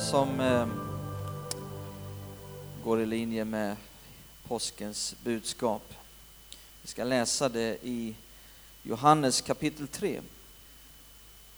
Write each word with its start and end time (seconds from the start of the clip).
som 0.00 0.40
eh, 0.40 0.66
går 2.84 3.00
i 3.00 3.06
linje 3.06 3.44
med 3.44 3.76
påskens 4.48 5.14
budskap. 5.24 5.82
Vi 6.82 6.88
ska 6.88 7.04
läsa 7.04 7.48
det 7.48 7.78
i 7.82 8.14
Johannes 8.82 9.40
kapitel 9.40 9.88
3. 9.88 10.20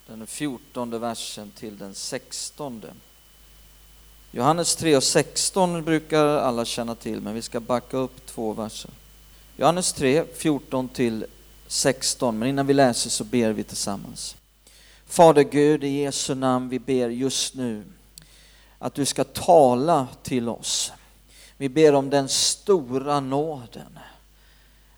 Den 0.06 0.26
14 0.26 1.00
versen 1.00 1.50
till 1.50 1.78
den 1.78 1.94
16. 1.94 2.82
Johannes 4.30 4.76
3 4.76 4.96
och 4.96 5.02
16 5.02 5.84
brukar 5.84 6.26
alla 6.26 6.64
känna 6.64 6.94
till, 6.94 7.20
men 7.20 7.34
vi 7.34 7.42
ska 7.42 7.60
backa 7.60 7.96
upp 7.96 8.26
två 8.26 8.52
verser. 8.52 8.90
Johannes 9.56 9.92
3, 9.92 10.24
14 10.36 10.88
till 10.88 11.26
16, 11.66 12.38
men 12.38 12.48
innan 12.48 12.66
vi 12.66 12.74
läser 12.74 13.10
så 13.10 13.24
ber 13.24 13.52
vi 13.52 13.64
tillsammans. 13.64 14.36
Fader 15.06 15.42
Gud, 15.42 15.84
i 15.84 15.88
Jesu 15.88 16.34
namn, 16.34 16.68
vi 16.68 16.78
ber 16.78 17.08
just 17.08 17.54
nu 17.54 17.84
att 18.82 18.94
du 18.94 19.04
ska 19.04 19.24
tala 19.24 20.08
till 20.22 20.48
oss. 20.48 20.92
Vi 21.56 21.68
ber 21.68 21.94
om 21.94 22.10
den 22.10 22.28
stora 22.28 23.20
nåden, 23.20 23.98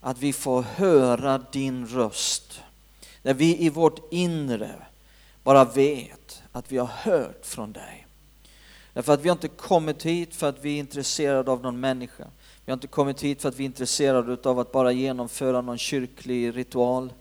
att 0.01 0.19
vi 0.19 0.33
får 0.33 0.63
höra 0.63 1.39
din 1.53 1.87
röst. 1.87 2.61
Där 3.23 3.35
vi 3.35 3.65
i 3.65 3.69
vårt 3.69 4.13
inre 4.13 4.71
bara 5.43 5.65
vet 5.65 6.43
att 6.53 6.73
vi 6.73 6.79
har 6.79 6.87
hört 6.87 7.47
från 7.47 7.73
dig. 7.73 8.07
Därför 8.93 9.13
att 9.13 9.21
vi 9.21 9.29
har 9.29 9.37
inte 9.37 9.49
kommit 9.49 10.03
hit 10.03 10.35
för 10.35 10.49
att 10.49 10.65
vi 10.65 10.75
är 10.75 10.79
intresserade 10.79 11.51
av 11.51 11.63
någon 11.63 11.81
människa. 11.81 12.27
Vi 12.65 12.73
har 12.73 12.75
inte 12.75 12.87
kommit 12.87 13.23
hit 13.23 13.43
för 13.43 13.49
att 13.49 13.57
vi 13.57 13.65
är 13.65 13.67
intresserade 13.67 14.49
av 14.49 14.59
att 14.59 14.73
bara 14.73 14.93
genomföra 14.93 15.61
någon 15.61 15.79
kyrklig 15.79 16.57
ritual. 16.57 17.13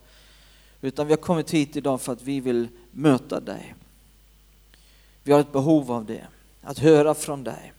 Utan 0.81 1.07
vi 1.07 1.13
har 1.13 1.17
kommit 1.17 1.51
hit 1.51 1.75
idag 1.75 2.01
för 2.01 2.13
att 2.13 2.21
vi 2.21 2.39
vill 2.39 2.67
möta 2.91 3.39
dig. 3.39 3.75
Vi 5.23 5.31
har 5.31 5.39
ett 5.39 5.51
behov 5.51 5.91
av 5.91 6.05
det, 6.05 6.27
att 6.63 6.79
höra 6.79 7.13
från 7.13 7.43
dig. 7.43 7.73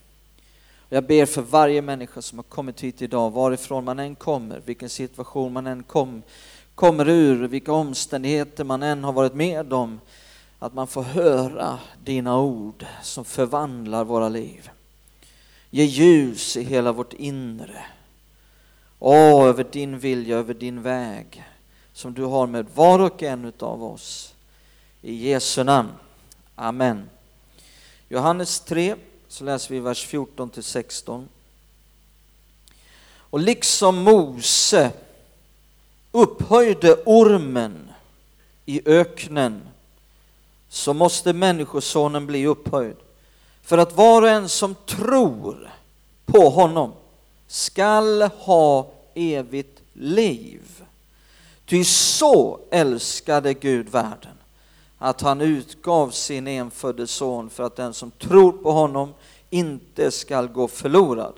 Jag 0.89 1.05
ber 1.05 1.27
för 1.27 1.43
varje 1.43 1.83
människa 1.83 2.23
som 2.23 2.39
har 2.39 2.43
kommit 2.43 2.81
hit 2.81 3.03
idag, 3.03 3.31
varifrån 3.31 3.85
man 3.85 3.99
än 3.99 4.15
kommer, 4.15 4.63
vilken 4.65 4.89
situation 4.89 5.53
man 5.53 5.67
än 5.67 5.83
kom, 5.83 6.23
kommer 6.75 7.09
ur, 7.09 7.49
vilka 7.49 7.73
omständigheter 7.73 8.65
man 8.65 8.83
än 8.83 9.05
har 9.05 9.13
varit 9.13 9.35
med 9.35 9.73
om, 9.73 10.01
att 10.59 10.75
man 10.75 10.87
får 10.87 11.03
höra 11.03 11.79
dina 12.05 12.39
ord 12.39 12.87
som 13.03 13.25
förvandlar 13.25 14.05
våra 14.05 14.29
liv. 14.29 14.71
Ge 15.71 15.85
ljus 15.85 16.57
i 16.57 16.63
hela 16.63 16.93
vårt 16.93 17.13
inre. 17.13 17.85
Åh, 18.99 19.45
över 19.45 19.67
din 19.73 19.99
vilja, 19.99 20.37
över 20.37 20.55
din 20.55 20.83
väg 20.83 21.45
som 21.93 22.15
du 22.15 22.25
har 22.25 22.47
med 22.47 22.67
var 22.75 22.99
och 22.99 23.23
en 23.23 23.53
av 23.59 23.85
oss. 23.85 24.35
I 25.03 25.29
Jesu 25.29 25.65
namn. 25.65 25.93
Amen. 26.55 27.09
Johannes 28.09 28.61
3, 28.61 28.97
så 29.29 29.45
läser 29.45 29.75
vi 29.75 29.81
vers 29.81 30.07
14 30.07 30.51
till 30.51 30.63
16. 30.63 31.29
Och 33.17 33.41
liksom 33.41 33.97
Mose 33.97 34.91
upphöjde 36.13 36.95
ormen 37.07 37.91
i 38.67 38.89
öknen 38.89 39.69
så 40.69 40.95
måste 40.95 41.33
Människosonen 41.33 42.27
bli 42.27 42.47
upphöjd 42.47 42.97
för 43.63 43.79
att 43.79 43.97
var 43.97 44.23
och 44.23 44.29
en 44.29 44.49
som 44.49 44.75
tror 44.87 45.71
på 46.27 46.49
honom 46.49 46.93
skall 47.47 48.23
ha 48.23 48.93
evigt 49.15 49.83
liv. 49.93 50.63
Ty 51.67 51.85
så 51.85 52.61
älskade 52.71 53.55
Gud 53.55 53.89
världen 53.89 54.39
att 55.05 55.21
han 55.21 55.41
utgav 55.41 56.11
sin 56.11 56.47
enfödde 56.47 57.07
son 57.07 57.51
för 57.51 57.63
att 57.63 57.77
den 57.77 57.95
som 57.95 58.11
tror 58.11 58.53
på 58.53 58.73
honom 58.73 59.15
inte 59.51 60.11
skall 60.11 60.49
gå 60.49 60.69
förlorad 60.69 61.35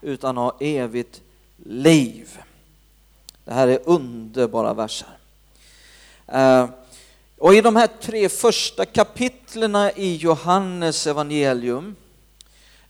utan 0.00 0.36
ha 0.36 0.56
evigt 0.60 1.20
liv. 1.64 2.38
Det 3.44 3.52
här 3.52 3.68
är 3.68 3.78
underbara 3.84 4.74
verser. 4.74 5.08
Eh, 6.26 6.68
och 7.38 7.54
i 7.54 7.60
de 7.60 7.76
här 7.76 7.88
tre 8.00 8.28
första 8.28 8.84
kapitlerna 8.84 9.92
i 9.92 10.16
Johannes 10.16 11.06
evangelium 11.06 11.96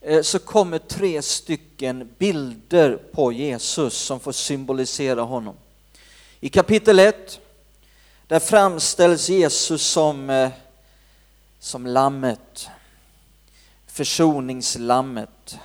eh, 0.01 0.23
så 0.23 0.39
kommer 0.39 0.79
tre 0.79 1.23
stycken 1.23 2.15
bilder 2.19 2.97
på 3.13 3.33
Jesus 3.33 3.95
som 3.95 4.21
får 4.21 4.33
symbolisera 4.33 5.23
honom. 5.23 5.55
I 6.41 6.49
kapitel 6.49 6.99
1 6.99 7.41
där 8.35 8.41
framställs 8.41 9.29
Jesus 9.29 9.83
som, 9.83 10.31
eh, 10.31 10.51
som 11.59 11.87
lammet, 11.87 12.69
försoningslammet. 13.87 15.59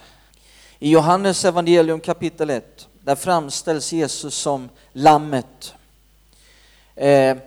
I 0.79 0.89
Johannes 0.91 1.45
evangelium 1.45 1.99
kapitel 1.99 2.49
1 2.49 2.87
där 2.99 3.15
framställs 3.15 3.93
Jesus 3.93 4.35
som 4.35 4.69
lammet. 4.93 5.73
Eh, 6.95 7.37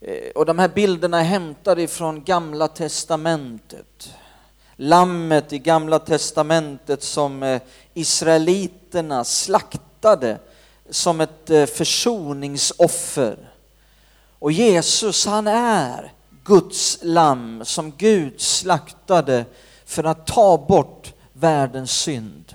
eh, 0.00 0.30
och 0.34 0.46
de 0.46 0.58
här 0.58 0.68
bilderna 0.68 1.20
är 1.20 1.24
hämtade 1.24 1.82
ifrån 1.82 2.24
Gamla 2.24 2.68
Testamentet. 2.68 4.14
Lammet 4.76 5.52
i 5.52 5.58
Gamla 5.58 5.98
Testamentet 5.98 7.02
som 7.02 7.42
eh, 7.42 7.62
israeliterna 7.94 9.24
slaktade 9.24 10.38
som 10.90 11.20
ett 11.20 11.70
försoningsoffer. 11.76 13.49
Och 14.40 14.52
Jesus 14.52 15.26
han 15.26 15.46
är 15.46 16.12
Guds 16.44 16.98
lamm 17.02 17.64
som 17.64 17.92
Gud 17.96 18.40
slaktade 18.40 19.44
för 19.84 20.04
att 20.04 20.26
ta 20.26 20.66
bort 20.68 21.12
världens 21.32 21.90
synd. 21.90 22.54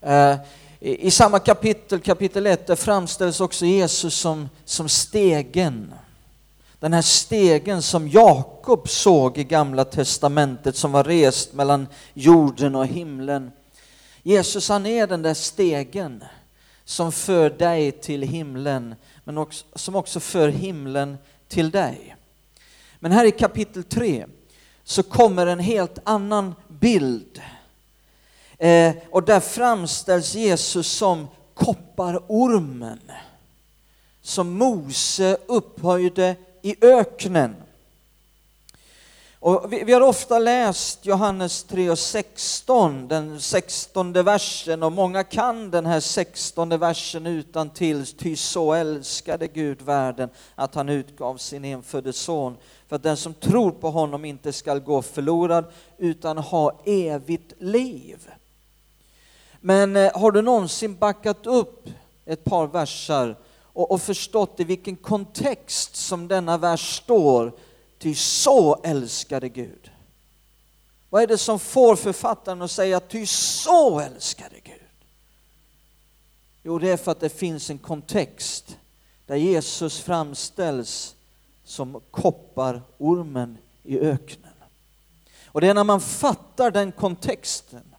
Eh, 0.00 0.36
I 0.80 1.10
samma 1.10 1.38
kapitel, 1.38 2.00
kapitel 2.00 2.46
1, 2.46 2.66
där 2.66 2.76
framställs 2.76 3.40
också 3.40 3.66
Jesus 3.66 4.14
som, 4.14 4.48
som 4.64 4.88
stegen. 4.88 5.94
Den 6.80 6.92
här 6.92 7.02
stegen 7.02 7.82
som 7.82 8.08
Jakob 8.08 8.88
såg 8.88 9.38
i 9.38 9.44
Gamla 9.44 9.84
Testamentet 9.84 10.76
som 10.76 10.92
var 10.92 11.04
rest 11.04 11.52
mellan 11.52 11.86
jorden 12.14 12.74
och 12.74 12.86
himlen. 12.86 13.50
Jesus 14.22 14.68
han 14.68 14.86
är 14.86 15.06
den 15.06 15.22
där 15.22 15.34
stegen 15.34 16.24
som 16.84 17.12
för 17.12 17.50
dig 17.50 17.92
till 17.92 18.22
himlen, 18.22 18.94
men 19.28 19.38
också, 19.38 19.66
som 19.74 19.96
också 19.96 20.20
för 20.20 20.48
himlen 20.48 21.18
till 21.48 21.70
dig. 21.70 22.16
Men 22.98 23.12
här 23.12 23.24
i 23.24 23.30
kapitel 23.30 23.84
3 23.84 24.26
så 24.84 25.02
kommer 25.02 25.46
en 25.46 25.58
helt 25.58 25.98
annan 26.04 26.54
bild 26.68 27.42
Eh, 28.58 28.94
och 29.10 29.22
där 29.22 29.40
framställs 29.40 30.34
Jesus 30.34 30.86
som 30.86 31.28
kopparormen 31.54 33.00
som 34.22 34.50
Mose 34.50 35.38
upphöjde 35.46 36.36
i 36.62 36.86
öknen. 36.86 37.56
Och 39.40 39.72
vi, 39.72 39.84
vi, 39.84 39.92
har 39.92 40.00
ofta 40.00 40.38
läst 40.38 41.06
Johannes 41.06 41.64
3 41.64 41.90
och 41.90 41.98
16, 41.98 43.08
den 43.08 43.40
16 43.40 44.12
versen 44.12 44.82
och 44.82 44.92
många 44.92 45.24
kan 45.24 45.70
den 45.70 45.86
här 45.86 46.00
16 46.00 46.68
versen 46.68 47.26
utan 47.26 47.70
till. 47.70 48.06
Ty 48.06 48.36
så 48.36 48.72
älskade 48.72 49.48
Gud 49.48 49.82
världen 49.82 50.28
att 50.54 50.74
han 50.74 50.88
utgav 50.88 51.36
sin 51.36 51.64
enfödde 51.64 52.12
son 52.12 52.56
för 52.88 52.96
att 52.96 53.02
den 53.02 53.16
som 53.16 53.34
tror 53.34 53.70
på 53.70 53.90
honom 53.90 54.24
inte 54.24 54.52
skall 54.52 54.80
gå 54.80 55.02
förlorad 55.02 55.64
utan 55.98 56.38
ha 56.38 56.80
evigt 56.84 57.52
liv. 57.58 58.30
Men 59.60 59.96
eh, 59.96 60.18
har 60.18 60.30
du 60.30 60.42
någonsin 60.42 60.96
backat 60.96 61.46
upp 61.46 61.88
ett 62.24 62.44
par 62.44 62.66
versar 62.66 63.36
och, 63.62 63.90
och 63.90 64.02
förstått 64.02 64.60
i 64.60 64.64
vilken 64.64 64.96
kontext 64.96 65.96
som 65.96 66.28
denna 66.28 66.58
vers 66.58 66.96
står? 66.96 67.52
Ty 67.98 68.14
så 68.14 68.80
älskade 68.84 69.48
Gud. 69.48 69.90
Vad 71.10 71.22
är 71.22 71.26
det 71.26 71.38
som 71.38 71.58
får 71.58 71.96
författaren 71.96 72.62
att 72.62 72.70
säga 72.70 73.00
ty 73.00 73.26
så 73.26 74.00
älskade 74.00 74.60
Gud? 74.64 74.74
Jo, 76.62 76.78
det 76.78 76.90
är 76.90 76.96
för 76.96 77.12
att 77.12 77.20
det 77.20 77.28
finns 77.28 77.70
en 77.70 77.78
kontext 77.78 78.78
där 79.26 79.36
Jesus 79.36 80.00
framställs 80.00 81.14
som 81.64 82.00
kopparormen 82.10 83.58
i 83.82 83.98
öknen. 83.98 84.52
Och 85.46 85.60
det 85.60 85.68
är 85.68 85.74
när 85.74 85.84
man 85.84 86.00
fattar 86.00 86.70
den 86.70 86.92
kontexten, 86.92 87.94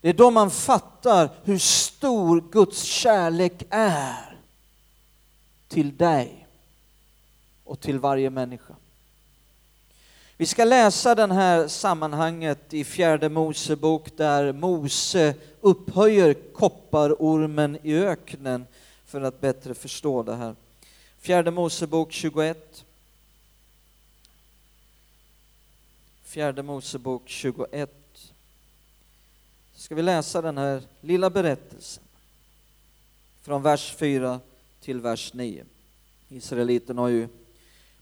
det 0.00 0.08
är 0.08 0.12
då 0.12 0.30
man 0.30 0.50
fattar 0.50 1.30
hur 1.44 1.58
stor 1.58 2.40
Guds 2.52 2.82
kärlek 2.82 3.62
är 3.70 4.38
till 5.68 5.96
dig 5.96 6.47
och 7.68 7.80
till 7.80 7.98
varje 7.98 8.30
människa. 8.30 8.74
Vi 10.36 10.46
ska 10.46 10.64
läsa 10.64 11.14
det 11.14 11.34
här 11.34 11.68
sammanhanget 11.68 12.74
i 12.74 12.84
fjärde 12.84 13.28
Mosebok 13.28 14.16
där 14.16 14.52
Mose 14.52 15.34
upphöjer 15.60 16.34
kopparormen 16.34 17.78
i 17.82 17.94
öknen 17.94 18.66
för 19.04 19.20
att 19.20 19.40
bättre 19.40 19.74
förstå 19.74 20.22
det 20.22 20.36
här. 20.36 20.54
Fjärde 21.18 21.50
Mosebok 21.50 22.12
21. 22.12 22.84
Fjärde 26.24 26.62
Mosebok 26.62 27.22
21. 27.26 27.90
Ska 29.74 29.94
vi 29.94 30.02
läsa 30.02 30.42
den 30.42 30.58
här 30.58 30.82
lilla 31.00 31.30
berättelsen 31.30 32.04
från 33.42 33.62
vers 33.62 33.94
4 33.94 34.40
till 34.80 35.00
vers 35.00 35.32
9. 35.34 35.64
Israeliten 36.28 36.98
har 36.98 37.08
ju 37.08 37.28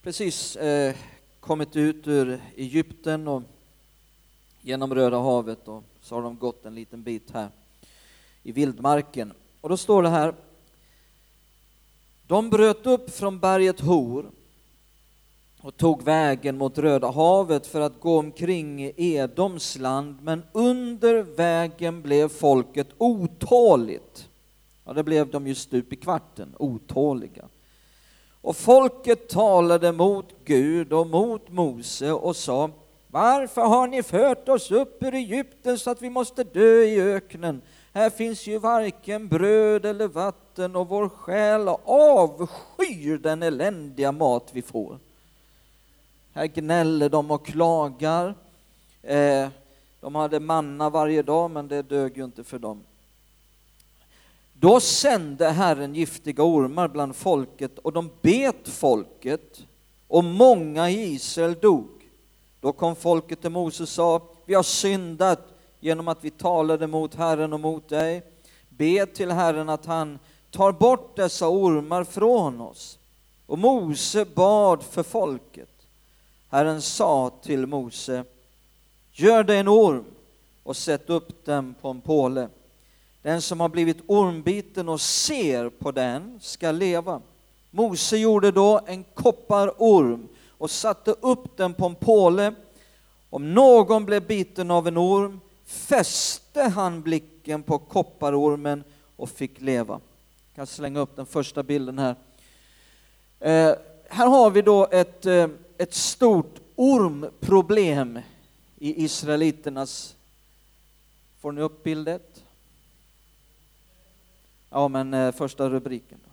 precis 0.07 0.57
eh, 0.57 0.95
kommit 1.41 1.77
ut 1.77 2.09
ur 2.09 2.41
Egypten 2.57 3.29
och 3.29 3.43
genom 4.61 4.95
Röda 4.95 5.19
havet 5.19 5.69
och 5.69 5.83
så 6.01 6.15
har 6.15 6.23
de 6.23 6.39
gått 6.39 6.65
en 6.65 6.75
liten 6.75 7.03
bit 7.03 7.31
här 7.31 7.49
i 8.43 8.53
vildmarken. 8.53 9.33
Och 9.61 9.69
då 9.69 9.77
står 9.77 10.03
det 10.03 10.09
här, 10.09 10.35
de 12.27 12.51
bröt 12.51 12.87
upp 12.87 13.11
från 13.11 13.39
berget 13.39 13.81
Hor 13.81 14.31
och 15.61 15.77
tog 15.77 16.03
vägen 16.03 16.59
mot 16.59 16.79
Röda 16.79 17.11
havet 17.11 17.67
för 17.67 17.81
att 17.81 18.01
gå 18.01 18.19
omkring 18.19 18.85
i 18.85 18.95
Edoms 18.97 19.79
land, 19.79 20.17
men 20.23 20.43
under 20.53 21.23
vägen 21.23 22.03
blev 22.03 22.29
folket 22.29 22.89
otåligt. 22.99 24.29
Ja, 24.85 24.93
det 24.93 25.03
blev 25.03 25.31
de 25.31 25.47
ju 25.47 25.55
stup 25.55 25.93
i 25.93 25.97
kvarten, 25.97 26.55
otåliga. 26.59 27.49
Och 28.47 28.57
folket 28.57 29.29
talade 29.29 29.93
mot 29.93 30.27
Gud 30.45 30.93
och 30.93 31.07
mot 31.07 31.49
Mose 31.49 32.13
och 32.13 32.37
sa 32.37 32.71
Varför 33.11 33.61
har 33.63 33.87
ni 33.87 34.03
fört 34.03 34.49
oss 34.49 34.71
upp 34.71 35.03
ur 35.03 35.15
Egypten 35.15 35.79
så 35.79 35.91
att 35.91 36.03
vi 36.03 36.11
måste 36.11 36.45
dö 36.45 36.83
i 36.83 37.01
öknen? 37.01 37.63
Här 37.93 38.11
finns 38.11 38.47
ju 38.47 38.59
varken 38.59 39.29
bröd 39.29 39.85
eller 39.85 40.09
vatten 40.09 40.77
och 40.77 40.89
vår 40.89 41.09
själ 41.09 41.69
avskyr 41.85 43.19
den 43.19 43.43
eländiga 43.43 44.13
mat 44.13 44.51
vi 44.53 44.63
får. 44.63 44.99
Här 46.33 46.47
gnäller 46.47 47.09
de 47.09 47.31
och 47.31 47.47
klagar. 47.47 48.35
Eh, 49.03 49.49
de 50.01 50.15
hade 50.15 50.41
manna 50.41 50.91
varje 50.91 51.23
dag, 51.23 51.51
men 51.51 51.69
det 51.69 51.83
dög 51.83 52.17
ju 52.17 52.25
inte 52.25 52.45
för 52.45 52.59
dem. 52.59 52.83
Då 54.61 54.81
sände 54.81 55.49
Herren 55.49 55.95
giftiga 55.95 56.43
ormar 56.43 56.89
bland 56.89 57.17
folket 57.17 57.79
och 57.79 57.93
de 57.93 58.11
bet 58.23 58.69
folket 58.69 59.63
och 60.09 60.25
många 60.25 60.91
i 60.91 61.15
Israel 61.15 61.55
dog. 61.55 61.89
Då 62.61 62.73
kom 62.73 62.97
folket 62.97 63.41
till 63.41 63.51
Mose 63.51 63.83
och 63.83 63.89
sa, 63.89 64.23
vi 64.47 64.55
har 64.55 64.63
syndat 64.63 65.41
genom 65.81 66.09
att 66.09 66.25
vi 66.25 66.31
talade 66.31 66.87
mot 66.87 67.15
Herren 67.15 67.53
och 67.53 67.61
mot 67.61 67.89
dig. 67.89 68.23
Be 68.69 69.07
till 69.07 69.31
Herren 69.31 69.69
att 69.69 69.87
han 69.87 70.19
tar 70.51 70.73
bort 70.73 71.17
dessa 71.17 71.49
ormar 71.49 72.05
från 72.05 72.61
oss. 72.61 72.99
Och 73.47 73.59
Mose 73.59 74.25
bad 74.25 74.83
för 74.83 75.03
folket. 75.03 75.69
Herren 76.49 76.83
sa 76.83 77.31
till 77.43 77.67
Mose, 77.67 78.25
gör 79.13 79.45
dig 79.45 79.59
en 79.59 79.69
orm 79.69 80.05
och 80.63 80.77
sätt 80.77 81.11
upp 81.11 81.45
den 81.45 81.75
på 81.81 81.89
en 81.89 82.01
påle. 82.01 82.49
Den 83.27 83.43
som 83.43 83.61
har 83.61 83.69
blivit 83.69 84.03
ormbiten 84.07 84.89
och 84.89 85.01
ser 85.01 85.69
på 85.69 85.93
den 85.93 86.39
ska 86.43 86.71
leva. 86.71 87.21
Mose 87.71 88.17
gjorde 88.17 88.51
då 88.51 88.81
en 88.87 89.05
kopparorm 89.05 90.29
och 90.51 90.71
satte 90.71 91.11
upp 91.11 91.57
den 91.57 91.75
på 91.75 91.87
en 91.87 91.95
påle. 91.95 92.55
Om 93.31 93.55
någon 93.55 94.05
blev 94.05 94.27
biten 94.27 94.71
av 94.71 94.89
en 94.89 94.99
orm 94.99 95.41
fäste 95.65 96.63
han 96.63 97.03
blicken 97.03 97.63
på 97.63 97.79
kopparormen 97.79 98.85
och 99.17 99.31
fick 99.31 99.61
leva. 99.61 100.01
Jag 100.49 100.57
kan 100.57 100.67
slänga 100.67 101.01
upp 101.01 101.17
den 101.17 101.27
första 101.27 101.63
bilden 101.63 101.99
här. 101.99 102.17
Eh, 103.41 103.77
här 104.09 104.27
har 104.27 104.51
vi 104.51 104.63
då 104.63 104.89
ett, 104.91 105.27
eh, 105.27 105.49
ett 105.79 105.95
stort 105.95 106.61
ormproblem 106.77 108.19
i 108.79 109.05
israeliternas... 109.05 110.17
Får 111.41 111.53
ni 111.53 111.61
upp 111.61 111.83
bildet? 111.83 112.43
Ja, 114.71 114.89
men 114.89 115.15
eh, 115.15 115.33
första 115.33 115.71
rubriken 115.71 116.19
då. 116.25 116.31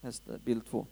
Nästa, 0.00 0.38
bild 0.38 0.62
två. 0.70 0.86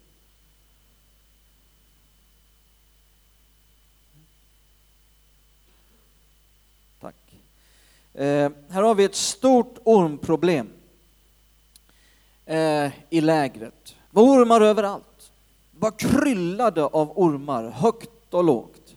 Tack. 7.00 7.35
Eh, 8.15 8.50
här 8.69 8.82
har 8.82 8.94
vi 8.94 9.05
ett 9.05 9.15
stort 9.15 9.79
ormproblem 9.85 10.69
eh, 12.47 12.93
i 13.11 13.21
lägret. 13.21 13.85
Det 14.11 14.17
var 14.17 14.23
ormar 14.23 14.61
överallt. 14.61 15.32
Det 15.71 15.81
var 15.81 15.99
kryllade 15.99 16.85
av 16.85 17.12
ormar, 17.19 17.64
högt 17.64 18.35
och 18.35 18.44
lågt. 18.44 18.97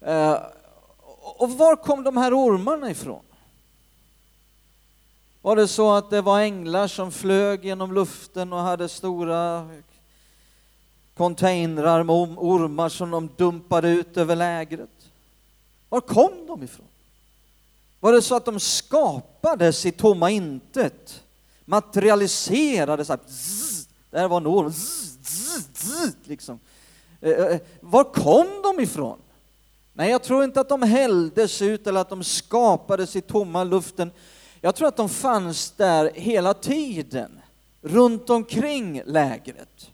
Eh, 0.00 0.38
och 1.38 1.50
var 1.50 1.76
kom 1.76 2.04
de 2.04 2.16
här 2.16 2.34
ormarna 2.34 2.90
ifrån? 2.90 3.24
Var 5.42 5.56
det 5.56 5.68
så 5.68 5.92
att 5.92 6.10
det 6.10 6.20
var 6.20 6.40
änglar 6.40 6.88
som 6.88 7.12
flög 7.12 7.64
genom 7.64 7.94
luften 7.94 8.52
och 8.52 8.58
hade 8.58 8.88
stora 8.88 9.68
containrar 11.14 12.02
med 12.02 12.16
ormar 12.38 12.88
som 12.88 13.10
de 13.10 13.28
dumpade 13.36 13.88
ut 13.88 14.16
över 14.16 14.36
lägret? 14.36 15.10
Var 15.88 16.00
kom 16.00 16.46
de 16.46 16.62
ifrån? 16.62 16.86
Var 18.00 18.12
det 18.12 18.22
så 18.22 18.36
att 18.36 18.44
de 18.44 18.60
skapades 18.60 19.86
i 19.86 19.92
tomma 19.92 20.30
intet? 20.30 21.22
Materialiserades, 21.64 23.06
så 23.06 23.12
här, 23.12 23.20
zzz, 23.26 23.88
där 24.10 24.28
var 24.28 24.36
en 24.36 24.46
orm, 24.46 24.72
zzz, 24.72 25.68
zzz, 25.74 26.16
liksom. 26.24 26.60
Eh, 27.20 27.30
eh, 27.30 27.46
eh, 27.46 27.60
var 27.80 28.04
kom 28.04 28.46
de 28.62 28.82
ifrån? 28.82 29.18
Nej, 29.92 30.10
jag 30.10 30.22
tror 30.22 30.44
inte 30.44 30.60
att 30.60 30.68
de 30.68 30.82
hälldes 30.82 31.62
ut 31.62 31.86
eller 31.86 32.00
att 32.00 32.08
de 32.08 32.24
skapades 32.24 33.16
i 33.16 33.20
tomma 33.20 33.64
luften. 33.64 34.10
Jag 34.62 34.74
tror 34.74 34.88
att 34.88 34.96
de 34.96 35.08
fanns 35.08 35.70
där 35.70 36.10
hela 36.14 36.54
tiden, 36.54 37.40
runt 37.82 38.30
omkring 38.30 39.02
lägret. 39.06 39.90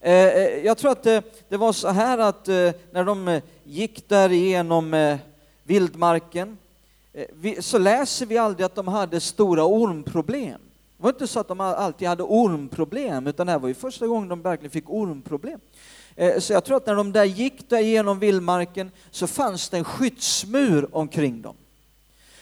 Eh, 0.00 0.12
eh, 0.12 0.64
jag 0.64 0.78
tror 0.78 0.90
att 0.90 1.02
det, 1.02 1.22
det 1.48 1.56
var 1.56 1.72
så 1.72 1.88
här 1.88 2.18
att 2.18 2.48
eh, 2.48 2.70
när 2.90 3.04
de 3.04 3.40
gick 3.64 4.08
där 4.08 4.32
igenom 4.32 5.18
vildmarken 5.62 6.58
så 7.60 7.78
läser 7.78 8.26
vi 8.26 8.38
aldrig 8.38 8.66
att 8.66 8.74
de 8.74 8.88
hade 8.88 9.20
stora 9.20 9.64
ormproblem. 9.64 10.60
Det 10.96 11.02
var 11.02 11.10
inte 11.10 11.26
så 11.26 11.40
att 11.40 11.48
de 11.48 11.60
alltid 11.60 12.08
hade 12.08 12.22
ormproblem, 12.22 13.26
utan 13.26 13.46
det 13.46 13.52
här 13.52 13.58
var 13.58 13.68
ju 13.68 13.74
första 13.74 14.06
gången 14.06 14.28
de 14.28 14.42
verkligen 14.42 14.70
fick 14.70 14.90
ormproblem. 14.90 15.60
Så 16.38 16.52
jag 16.52 16.64
tror 16.64 16.76
att 16.76 16.86
när 16.86 16.94
de 16.94 17.12
där 17.12 17.24
gick 17.24 17.70
där 17.70 17.80
genom 17.80 18.18
vildmarken 18.18 18.90
så 19.10 19.26
fanns 19.26 19.68
det 19.68 19.76
en 19.76 19.84
skyddsmur 19.84 20.88
omkring 20.96 21.42
dem. 21.42 21.56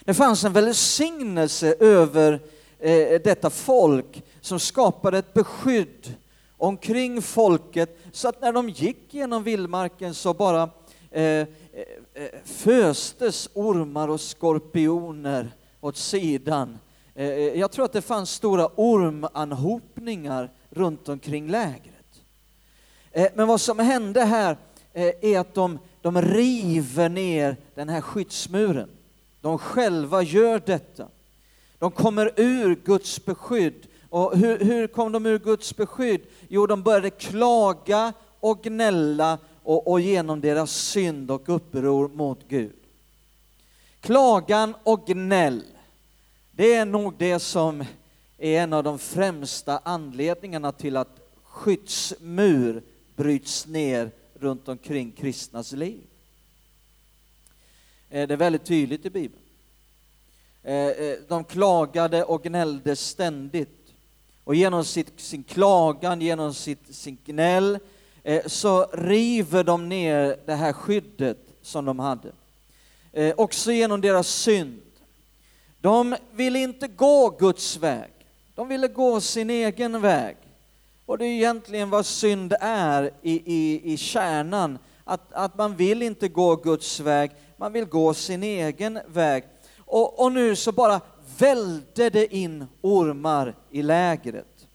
Det 0.05 0.15
fanns 0.15 0.45
en 0.45 0.53
välsignelse 0.53 1.75
över 1.81 2.41
eh, 2.79 3.21
detta 3.25 3.51
folk 3.51 4.23
som 4.41 4.61
skapade 4.61 5.19
ett 5.19 5.35
beskydd 5.35 6.15
omkring 6.57 7.23
folket 7.23 7.99
så 8.13 8.29
att 8.29 8.41
när 8.41 8.53
de 8.53 8.69
gick 8.69 9.15
genom 9.15 9.43
vildmarken 9.43 10.15
så 10.15 10.35
bara 10.35 10.71
eh, 11.11 11.25
eh, 11.25 11.47
föstes 12.45 13.49
ormar 13.55 14.09
och 14.09 14.21
skorpioner 14.21 15.51
åt 15.81 15.97
sidan. 15.97 16.79
Eh, 17.15 17.29
eh 17.29 17.59
jag 17.59 17.71
tror 17.73 17.85
att 17.85 17.93
det 17.93 18.03
fanns 18.03 18.31
stora 18.31 18.69
ormanhopningar 18.77 20.51
runt 20.71 21.09
omkring 21.09 21.49
lägret. 21.49 22.23
Eh, 23.13 23.29
men 23.35 23.49
vad 23.49 23.61
som 23.61 23.79
hände 23.79 24.25
här 24.25 24.57
eh, 24.93 25.13
är 25.21 25.39
att 25.39 25.55
de, 25.55 25.79
de 26.01 26.23
river 26.23 27.09
ner 27.09 27.57
den 27.75 27.89
här 27.89 28.01
skyddsmuren. 28.01 28.89
De 29.41 29.59
själva 29.59 30.23
gör 30.23 30.63
detta. 30.67 31.09
De 31.79 31.91
kommer 31.91 32.33
ur 32.37 32.75
Guds 32.85 33.25
beskydd. 33.25 33.87
Och 34.09 34.37
hur, 34.37 34.59
hur 34.59 34.87
kom 34.87 35.13
de 35.13 35.27
ur 35.27 35.39
Guds 35.39 35.77
beskydd? 35.77 36.21
Jo, 36.49 36.67
de 36.67 36.83
började 36.83 37.11
klaga 37.11 38.13
och 38.41 38.63
gnälla 38.63 39.39
och, 39.63 39.91
och 39.91 40.01
genom 40.01 40.41
deras 40.41 40.71
synd 40.71 41.31
och 41.31 41.49
uppror 41.49 42.09
mot 42.09 42.49
Gud. 42.49 42.73
Klagan 44.01 44.75
och 44.83 45.07
gnäll, 45.07 45.63
det 46.51 46.75
är 46.75 46.85
nog 46.85 47.15
det 47.19 47.39
som 47.39 47.85
är 48.39 48.61
en 48.63 48.73
av 48.73 48.85
de 48.85 48.99
främsta 48.99 49.81
anledningarna 49.85 50.73
till 50.73 50.97
att 50.97 51.21
skyddsmur 51.45 52.83
bryts 53.17 53.67
ner 53.67 54.11
runt 54.35 54.69
omkring 54.69 55.13
kristnas 55.13 55.73
liv. 55.73 56.10
Eh, 58.11 58.29
det 58.29 58.35
är 58.35 58.39
väldigt 58.39 58.65
tydligt 58.65 59.07
i 59.07 59.11
Bibeln. 59.11 59.43
Eh, 60.63 60.75
eh, 60.75 61.17
de 61.29 61.45
klagade 61.45 62.25
och 62.25 62.43
gnällde 62.43 62.97
ständigt. 62.97 63.95
Och 64.45 64.55
genom 64.55 64.85
sitt, 64.85 65.21
sin 65.21 65.43
klagan, 65.43 66.21
genom 66.21 66.55
sitt, 66.55 66.95
sin 66.95 67.19
gnäll, 67.25 67.79
så 68.47 68.87
river 68.93 69.65
de 69.65 69.89
ner 69.89 70.37
det 70.47 70.55
här 70.55 70.73
skyddet 70.73 71.39
som 71.63 71.85
de 71.85 71.99
hade. 71.99 72.33
Också 73.37 73.73
genom 73.73 74.01
deras 74.01 74.29
synd. 74.29 74.81
De 75.81 76.17
ville 76.33 76.59
inte 76.59 76.89
gå 76.89 77.31
Guds 77.31 77.77
väg. 77.77 78.11
De 78.55 78.69
ville 78.69 78.89
gå 78.89 79.21
sin 79.21 79.51
egen 79.51 80.01
väg. 80.01 80.37
Och 81.07 81.19
det 81.19 81.25
är 81.25 81.33
egentligen 81.33 81.91
vad 81.91 82.07
synd 82.07 82.55
är 82.61 83.11
i, 83.23 83.55
i, 83.55 83.93
i 83.93 83.97
kärnan. 83.97 84.79
Att, 85.05 85.33
att 85.33 85.59
man 85.59 85.77
vill 85.77 86.03
inte 86.03 86.29
gå 86.29 86.57
Guds 86.57 87.01
väg, 87.01 87.31
man 87.61 87.73
vill 87.73 87.85
gå 87.85 88.15
sin 88.15 88.43
egen 88.43 89.01
väg. 89.07 89.45
Och, 89.79 90.25
och 90.25 90.33
nu 90.33 90.57
så 90.57 90.73
bara 90.73 91.01
välde 91.39 92.11
det 92.11 92.35
in 92.35 92.67
ormar 92.81 93.55
i 93.71 93.83
lägret. 93.83 94.67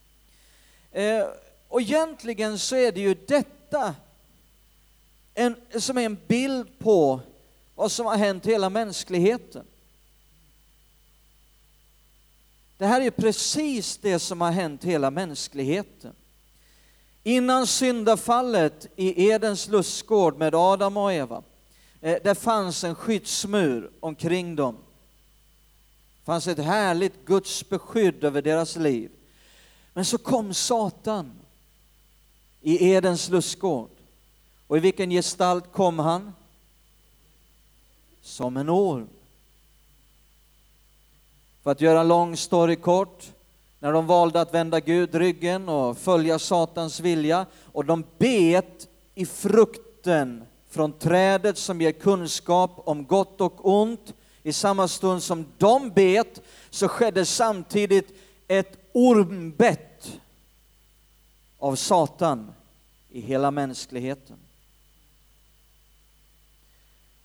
Eh, 0.91 1.23
och 1.67 1.81
egentligen 1.81 2.59
så 2.59 2.75
är 2.75 2.91
det 2.91 3.01
ju 3.01 3.13
detta 3.27 3.95
en, 5.33 5.55
som 5.79 5.97
är 5.97 6.01
en 6.01 6.17
bild 6.27 6.79
på 6.79 7.19
vad 7.75 7.91
som 7.91 8.05
har 8.05 8.17
hänt 8.17 8.45
hela 8.45 8.69
mänskligheten. 8.69 9.65
Det 12.77 12.85
här 12.85 13.01
är 13.01 13.11
precis 13.11 13.97
det 13.97 14.19
som 14.19 14.41
har 14.41 14.51
hänt 14.51 14.83
hela 14.83 15.11
mänskligheten. 15.11 16.15
Innan 17.23 17.67
syndafallet 17.67 18.87
i 18.95 19.29
Edens 19.29 19.67
lustgård 19.67 20.37
med 20.37 20.55
Adam 20.55 20.97
och 20.97 21.13
Eva, 21.13 21.43
eh, 22.05 22.17
det 22.23 22.35
fanns 22.35 22.83
en 22.83 22.95
skyddsmur 22.95 23.91
omkring 23.99 24.55
dem. 24.55 24.75
Det 26.19 26.25
fanns 26.25 26.47
ett 26.47 26.65
härligt 26.65 27.25
Guds 27.25 27.69
beskydd 27.69 28.23
över 28.23 28.41
deras 28.41 28.75
liv. 28.75 29.11
Men 29.93 30.05
så 30.05 30.17
kom 30.17 30.53
Satan 30.53 31.31
i 32.61 32.89
Edens 32.89 33.29
lustgård. 33.29 33.89
Och 34.67 34.77
i 34.77 34.79
vilken 34.79 35.09
gestalt 35.09 35.71
kom 35.71 35.99
han? 35.99 36.33
Som 38.21 38.57
en 38.57 38.69
orm. 38.69 39.07
För 41.63 41.71
att 41.71 41.81
göra 41.81 41.99
en 41.99 42.07
lång 42.07 42.37
story 42.37 42.75
kort, 42.75 43.31
när 43.79 43.91
de 43.91 44.07
valde 44.07 44.41
att 44.41 44.53
vända 44.53 44.79
Gud 44.79 45.15
ryggen 45.15 45.69
och 45.69 45.97
följa 45.97 46.39
Satans 46.39 46.99
vilja 46.99 47.45
och 47.71 47.85
de 47.85 48.03
bet 48.17 48.87
i 49.15 49.25
frukten 49.25 50.45
från 50.75 50.91
trädet 50.91 51.57
som 51.57 51.81
ger 51.81 51.91
kunskap 51.91 52.71
om 52.85 53.05
gott 53.05 53.41
och 53.41 53.69
ont. 53.73 54.13
I 54.43 54.53
samma 54.53 54.87
stund 54.87 55.23
som 55.23 55.45
de 55.57 55.89
bet 55.89 56.41
så 56.69 56.87
skedde 56.87 57.25
samtidigt 57.25 58.07
ett 58.47 58.77
ormbett 58.93 60.19
av 61.59 61.75
Satan 61.75 62.53
i 63.09 63.21
hela 63.21 63.51
mänskligheten. 63.51 64.37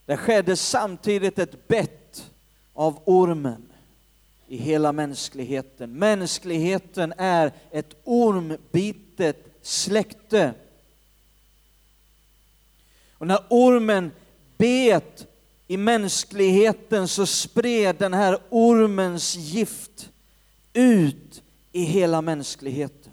Det 0.05 0.17
skedde 0.17 0.55
samtidigt 0.55 1.39
ett 1.39 1.67
bett 1.67 2.31
av 2.73 2.99
ormen 3.05 3.71
i 4.47 4.57
hela 4.57 4.91
mänskligheten. 4.91 5.93
Mänskligheten 5.93 7.13
är 7.17 7.51
ett 7.71 7.95
ormbitet 8.03 9.45
släkte. 9.61 10.53
Och 13.21 13.27
när 13.27 13.39
ormen 13.49 14.11
bet 14.57 15.27
i 15.67 15.77
mänskligheten 15.77 17.07
så 17.07 17.25
spred 17.25 17.95
den 17.99 18.13
här 18.13 18.37
ormens 18.49 19.35
gift 19.35 20.09
ut 20.73 21.41
i 21.71 21.83
hela 21.83 22.21
mänskligheten. 22.21 23.11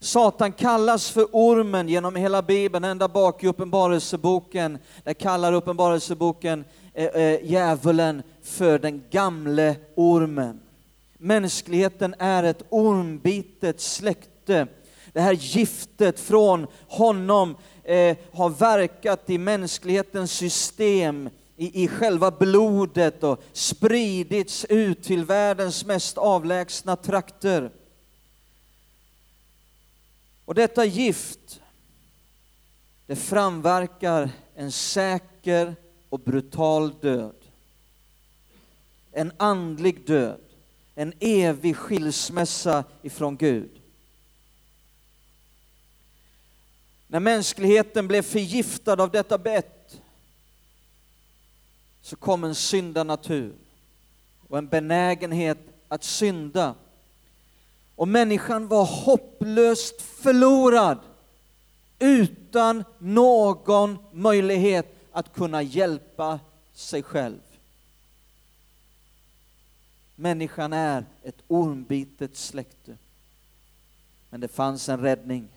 Satan 0.00 0.52
kallas 0.52 1.10
för 1.10 1.26
ormen 1.32 1.88
genom 1.88 2.16
hela 2.16 2.42
Bibeln, 2.42 2.84
ända 2.84 3.08
bak 3.08 3.44
i 3.44 3.46
Uppenbarelseboken. 3.46 4.78
Där 5.04 5.14
kallar 5.14 5.52
Uppenbarelseboken 5.52 6.64
eh, 6.94 7.06
eh, 7.06 7.44
djävulen 7.44 8.22
för 8.42 8.78
den 8.78 9.02
gamle 9.10 9.76
ormen. 9.94 10.60
Mänskligheten 11.16 12.14
är 12.18 12.42
ett 12.42 12.62
ormbitet 12.68 13.80
släkte. 13.80 14.66
Det 15.12 15.20
här 15.20 15.32
giftet 15.32 16.20
från 16.20 16.66
honom 16.88 17.56
eh, 17.88 18.16
har 18.32 18.50
verkat 18.50 19.30
i 19.30 19.38
mänsklighetens 19.38 20.32
system, 20.32 21.30
i, 21.56 21.84
i 21.84 21.88
själva 21.88 22.30
blodet 22.30 23.22
och 23.22 23.42
spridits 23.52 24.64
ut 24.68 25.02
till 25.02 25.24
världens 25.24 25.84
mest 25.84 26.18
avlägsna 26.18 26.96
trakter. 26.96 27.70
Och 30.44 30.54
detta 30.54 30.84
gift, 30.84 31.60
det 33.06 33.16
framverkar 33.16 34.30
en 34.54 34.72
säker 34.72 35.76
och 36.08 36.20
brutal 36.20 36.92
död. 37.00 37.36
En 39.12 39.32
andlig 39.36 40.06
död, 40.06 40.40
en 40.94 41.12
evig 41.20 41.76
skilsmässa 41.76 42.84
ifrån 43.02 43.36
Gud. 43.36 43.70
När 47.10 47.20
mänskligheten 47.20 48.08
blev 48.08 48.22
förgiftad 48.22 49.02
av 49.02 49.10
detta 49.10 49.38
bett 49.38 50.00
så 52.02 52.16
kom 52.16 52.44
en 52.44 52.54
syndanatur 52.54 53.54
och 54.48 54.58
en 54.58 54.68
benägenhet 54.68 55.58
att 55.88 56.04
synda. 56.04 56.74
Och 57.94 58.08
människan 58.08 58.68
var 58.68 58.84
hopplöst 58.84 60.02
förlorad 60.02 60.98
utan 61.98 62.84
någon 62.98 63.98
möjlighet 64.12 64.94
att 65.12 65.32
kunna 65.32 65.62
hjälpa 65.62 66.40
sig 66.74 67.02
själv. 67.02 67.40
Människan 70.14 70.72
är 70.72 71.04
ett 71.22 71.42
ormbitet 71.46 72.36
släkte. 72.36 72.96
Men 74.30 74.40
det 74.40 74.48
fanns 74.48 74.88
en 74.88 75.00
räddning. 75.00 75.48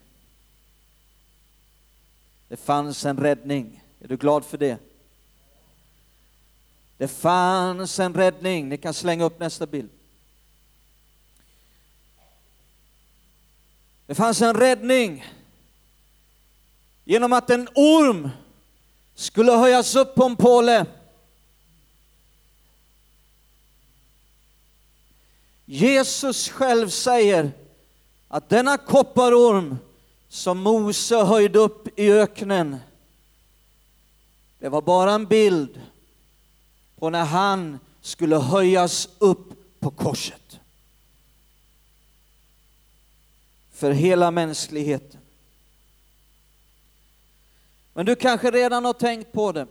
Det 2.52 2.58
fanns 2.58 3.06
en 3.06 3.18
räddning. 3.18 3.84
Är 4.00 4.08
du 4.08 4.18
glad 4.18 4.46
för 4.46 4.58
det? 4.58 4.78
Det 6.98 7.08
fanns 7.08 8.00
en 8.00 8.14
räddning. 8.14 8.70
Ni 8.70 8.78
kan 8.78 8.94
slänga 8.94 9.26
upp 9.26 9.40
nästa 9.40 9.66
bild. 9.66 9.90
Det 14.06 14.16
fanns 14.16 14.42
en 14.42 14.56
räddning 14.56 15.26
genom 17.04 17.34
att 17.34 17.50
en 17.50 17.68
orm 17.76 18.30
skulle 19.16 19.52
höjas 19.52 19.96
upp 19.96 20.16
på 20.16 20.24
en 20.24 20.36
påle. 20.36 20.86
Jesus 25.66 26.50
själv 26.50 26.90
säger 26.90 27.52
att 28.28 28.50
denna 28.50 28.78
kopparorm 28.78 29.78
som 30.32 30.60
Mose 30.60 31.16
höjde 31.16 31.60
upp 31.60 32.00
i 32.00 32.12
öknen, 32.12 32.78
det 34.60 34.70
var 34.70 34.82
bara 34.82 35.12
en 35.12 35.26
bild 35.26 35.82
på 36.96 37.10
när 37.10 37.26
han 37.26 37.80
skulle 38.02 38.36
höjas 38.36 39.10
upp 39.18 39.54
på 39.80 39.92
korset. 39.92 40.60
För 43.72 43.92
hela 43.92 44.32
mänskligheten. 44.32 45.20
Men 47.94 48.06
du 48.06 48.16
kanske 48.16 48.52
redan 48.52 48.86
har 48.86 48.94
tänkt 48.94 49.32
på 49.32 49.52
det. 49.52 49.68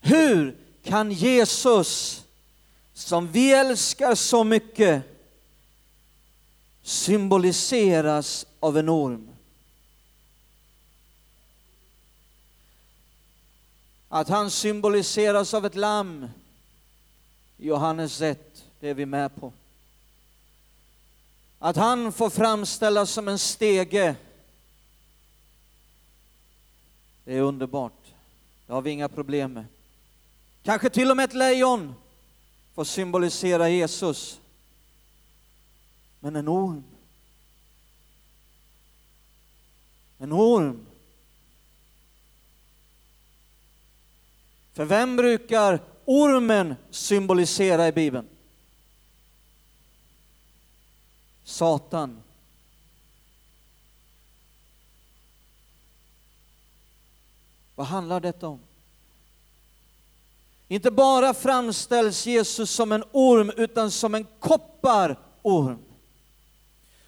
Hur 0.00 0.56
kan 0.82 1.12
Jesus, 1.12 2.22
som 2.94 3.28
vi 3.28 3.52
älskar 3.52 4.14
så 4.14 4.44
mycket, 4.44 5.11
symboliseras 6.82 8.46
av 8.60 8.78
en 8.78 8.88
orm? 8.88 9.28
Att 14.08 14.28
han 14.28 14.50
symboliseras 14.50 15.54
av 15.54 15.66
ett 15.66 15.74
lamm, 15.74 16.28
Johannes 17.56 18.20
1, 18.20 18.64
det 18.80 18.88
är 18.88 18.94
vi 18.94 19.06
med 19.06 19.36
på. 19.36 19.52
Att 21.58 21.76
han 21.76 22.12
får 22.12 22.30
framställas 22.30 23.10
som 23.10 23.28
en 23.28 23.38
stege, 23.38 24.16
det 27.24 27.36
är 27.36 27.40
underbart. 27.40 28.02
Det 28.66 28.72
har 28.72 28.82
vi 28.82 28.90
inga 28.90 29.08
problem 29.08 29.52
med. 29.52 29.64
Kanske 30.62 30.90
till 30.90 31.10
och 31.10 31.16
med 31.16 31.24
ett 31.24 31.34
lejon 31.34 31.94
får 32.74 32.84
symbolisera 32.84 33.68
Jesus. 33.68 34.40
Men 36.22 36.36
en 36.36 36.48
orm. 36.48 36.84
En 40.18 40.32
orm. 40.32 40.86
För 44.72 44.84
vem 44.84 45.16
brukar 45.16 45.80
ormen 46.04 46.74
symbolisera 46.90 47.88
i 47.88 47.92
Bibeln? 47.92 48.26
Satan. 51.44 52.22
Vad 57.74 57.86
handlar 57.86 58.20
detta 58.20 58.48
om? 58.48 58.60
Inte 60.68 60.90
bara 60.90 61.34
framställs 61.34 62.26
Jesus 62.26 62.70
som 62.70 62.92
en 62.92 63.04
orm, 63.12 63.52
utan 63.56 63.90
som 63.90 64.14
en 64.14 64.26
kopparorm. 64.38 65.78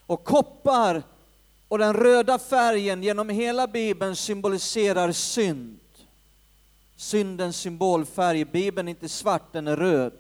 Och 0.06 0.25
koppar 0.25 1.02
och 1.68 1.78
den 1.78 1.94
röda 1.94 2.38
färgen 2.38 3.02
genom 3.02 3.28
hela 3.28 3.66
Bibeln 3.66 4.16
symboliserar 4.16 5.12
synd. 5.12 5.80
Syndens 6.96 7.56
symbolfärg 7.56 8.44
Bibeln 8.44 8.88
är 8.88 8.90
inte 8.90 9.08
svart, 9.08 9.52
den 9.52 9.68
är 9.68 9.76
röd. 9.76 10.12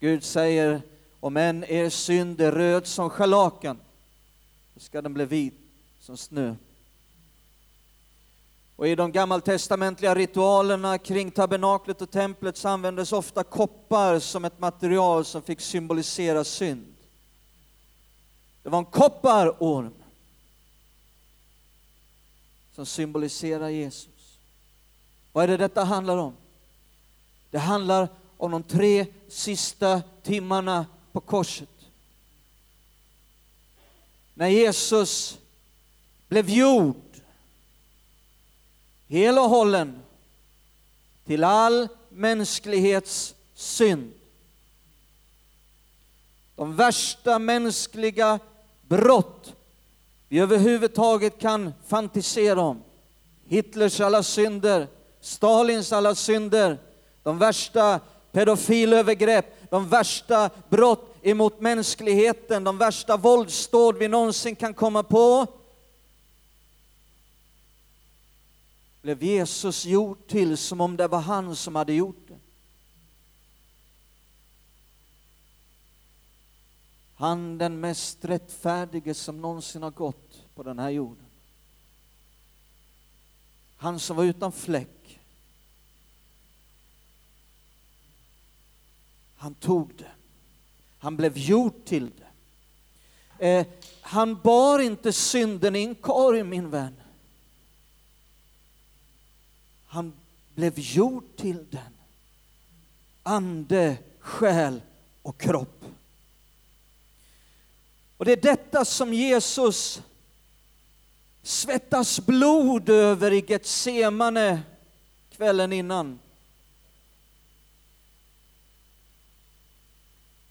Gud 0.00 0.24
säger, 0.24 0.82
om 1.20 1.36
än 1.36 1.64
er 1.64 1.88
synd 1.88 2.40
är 2.40 2.52
röd 2.52 2.86
som 2.86 3.10
scharlakan, 3.10 3.78
så 4.74 4.80
ska 4.80 5.02
den 5.02 5.14
bli 5.14 5.24
vit 5.24 5.60
som 6.00 6.16
snö. 6.16 6.54
Och 8.76 8.88
i 8.88 8.94
de 8.94 9.12
gammaltestamentliga 9.12 10.14
ritualerna 10.14 10.98
kring 10.98 11.30
tabernaklet 11.30 12.02
och 12.02 12.10
templet 12.10 12.56
så 12.56 12.68
användes 12.68 13.12
ofta 13.12 13.44
koppar 13.44 14.18
som 14.18 14.44
ett 14.44 14.58
material 14.58 15.24
som 15.24 15.42
fick 15.42 15.60
symbolisera 15.60 16.44
synd. 16.44 16.89
Det 18.70 18.72
var 18.72 18.78
en 18.78 18.84
kopparorm 18.84 19.94
som 22.74 22.86
symboliserar 22.86 23.68
Jesus. 23.68 24.38
Vad 25.32 25.44
är 25.44 25.48
det 25.48 25.56
detta 25.56 25.84
handlar 25.84 26.16
om? 26.16 26.36
Det 27.50 27.58
handlar 27.58 28.08
om 28.36 28.50
de 28.50 28.62
tre 28.62 29.06
sista 29.28 30.02
timmarna 30.22 30.86
på 31.12 31.20
korset. 31.20 31.68
När 34.34 34.48
Jesus 34.48 35.38
blev 36.28 36.50
gjord 36.50 37.20
hel 39.08 39.38
och 39.38 39.50
hållen 39.50 40.02
till 41.24 41.44
all 41.44 41.88
mänsklighets 42.08 43.34
synd. 43.54 44.12
De 46.56 46.76
värsta 46.76 47.38
mänskliga 47.38 48.38
brott 48.90 49.54
vi 50.28 50.38
överhuvudtaget 50.38 51.38
kan 51.38 51.72
fantisera 51.86 52.60
om. 52.60 52.82
Hitlers 53.46 54.00
alla 54.00 54.22
synder, 54.22 54.86
Stalins 55.20 55.92
alla 55.92 56.14
synder, 56.14 56.78
de 57.22 57.38
värsta 57.38 58.00
pedofilövergrepp, 58.32 59.70
de 59.70 59.88
värsta 59.88 60.50
brott 60.68 61.16
emot 61.22 61.60
mänskligheten, 61.60 62.64
de 62.64 62.78
värsta 62.78 63.16
våldsdåd 63.16 63.96
vi 63.96 64.08
någonsin 64.08 64.56
kan 64.56 64.74
komma 64.74 65.02
på. 65.02 65.46
blev 69.02 69.22
Jesus 69.22 69.84
gjord 69.84 70.26
till 70.26 70.56
som 70.56 70.80
om 70.80 70.96
det 70.96 71.08
var 71.08 71.20
han 71.20 71.56
som 71.56 71.74
hade 71.74 71.92
gjort 71.92 72.28
det. 72.28 72.38
Han 77.20 77.58
den 77.58 77.80
mest 77.80 78.24
rättfärdige 78.24 79.14
som 79.14 79.40
någonsin 79.40 79.82
har 79.82 79.90
gått 79.90 80.54
på 80.54 80.62
den 80.62 80.78
här 80.78 80.90
jorden. 80.90 81.24
Han 83.76 84.00
som 84.00 84.16
var 84.16 84.24
utan 84.24 84.52
fläck. 84.52 85.20
Han 89.36 89.54
tog 89.54 89.94
det. 89.94 90.10
Han 90.98 91.16
blev 91.16 91.38
gjord 91.38 91.84
till 91.84 92.10
det. 93.38 93.48
Eh, 93.48 93.66
han 94.00 94.40
bar 94.40 94.78
inte 94.78 95.12
synden 95.12 95.76
i 95.76 95.82
en 95.82 95.94
korg, 95.94 96.42
min 96.44 96.70
vän. 96.70 96.96
Han 99.86 100.12
blev 100.54 100.78
gjord 100.78 101.24
till 101.36 101.66
den. 101.70 101.92
Ande, 103.22 103.96
själ 104.18 104.82
och 105.22 105.40
kropp. 105.40 105.79
Och 108.20 108.26
det 108.26 108.32
är 108.32 108.36
detta 108.36 108.84
som 108.84 109.14
Jesus 109.14 110.02
svettas 111.42 112.20
blod 112.20 112.88
över 112.88 113.32
i 113.32 113.44
Getsemane 113.48 114.62
kvällen 115.30 115.72
innan. 115.72 116.18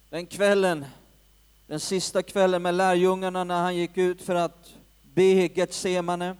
Den 0.10 0.26
kvällen, 0.26 0.86
den 1.68 1.80
sista 1.80 2.24
kvällen 2.24 2.62
med 2.62 2.74
lärjungarna 2.74 3.44
när 3.44 3.62
han 3.62 3.76
gick 3.76 3.98
ut 3.98 4.22
för 4.22 4.36
att 4.36 4.74
be 5.14 5.24
i 5.24 5.52
Getsemane 5.56 6.38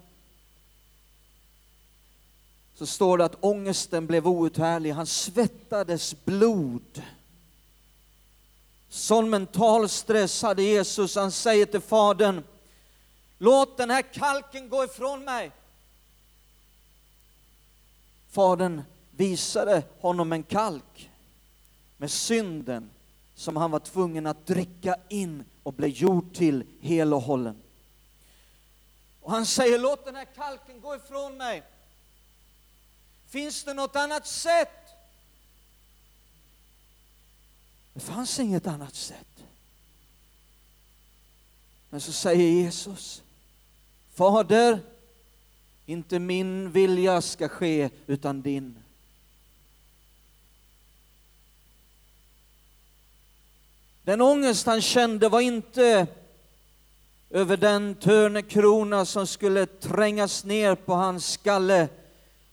så 2.76 2.86
står 2.86 3.18
det 3.18 3.26
att 3.26 3.44
ångesten 3.44 4.08
blev 4.08 4.28
outhärdlig. 4.28 4.92
Han 4.92 5.08
svettades 5.08 6.26
blod. 6.26 7.02
Sån 8.90 9.30
mental 9.30 9.90
stress 9.90 10.42
hade 10.42 10.64
Jesus. 10.64 11.16
Han 11.16 11.32
säger 11.32 11.66
till 11.66 11.82
Fadern, 11.82 12.44
låt 13.38 13.78
den 13.78 13.90
här 13.90 14.02
kalken 14.02 14.70
gå 14.70 14.84
ifrån 14.84 15.24
mig. 15.24 15.52
Fadern 18.30 18.82
visade 19.12 19.84
honom 20.00 20.32
en 20.32 20.44
kalk 20.44 21.10
med 21.98 22.12
synden 22.12 22.90
som 23.36 23.58
han 23.58 23.72
var 23.72 23.80
tvungen 23.80 24.28
att 24.28 24.46
dricka 24.46 24.96
in 25.10 25.46
och 25.64 25.74
bli 25.74 25.88
gjord 25.88 26.34
till 26.34 26.64
hel 26.82 27.14
och 27.14 27.22
hållen. 27.22 27.62
Och 29.22 29.32
han 29.32 29.46
säger, 29.46 29.80
låt 29.80 30.06
den 30.06 30.16
här 30.16 30.28
kalken 30.36 30.82
gå 30.82 30.96
ifrån 30.96 31.38
mig. 31.38 31.64
Finns 33.28 33.64
det 33.64 33.74
något 33.74 33.96
annat 33.96 34.28
sätt? 34.28 34.89
Det 38.00 38.06
fanns 38.06 38.40
inget 38.40 38.68
annat 38.68 38.96
sätt. 38.96 39.44
Men 41.90 42.02
så 42.02 42.12
säger 42.12 42.50
Jesus, 42.50 43.22
Fader, 44.14 44.80
inte 45.86 46.20
min 46.20 46.72
vilja 46.72 47.22
ska 47.22 47.48
ske 47.48 47.90
utan 48.08 48.42
din. 48.42 48.80
Den 54.04 54.22
ångest 54.22 54.66
han 54.66 54.82
kände 54.82 55.30
var 55.30 55.42
inte 55.42 56.08
över 57.30 57.58
den 57.58 57.96
törnekrona 57.96 59.06
som 59.06 59.28
skulle 59.28 59.66
trängas 59.66 60.44
ner 60.44 60.76
på 60.76 60.94
hans 60.94 61.32
skalle 61.32 61.90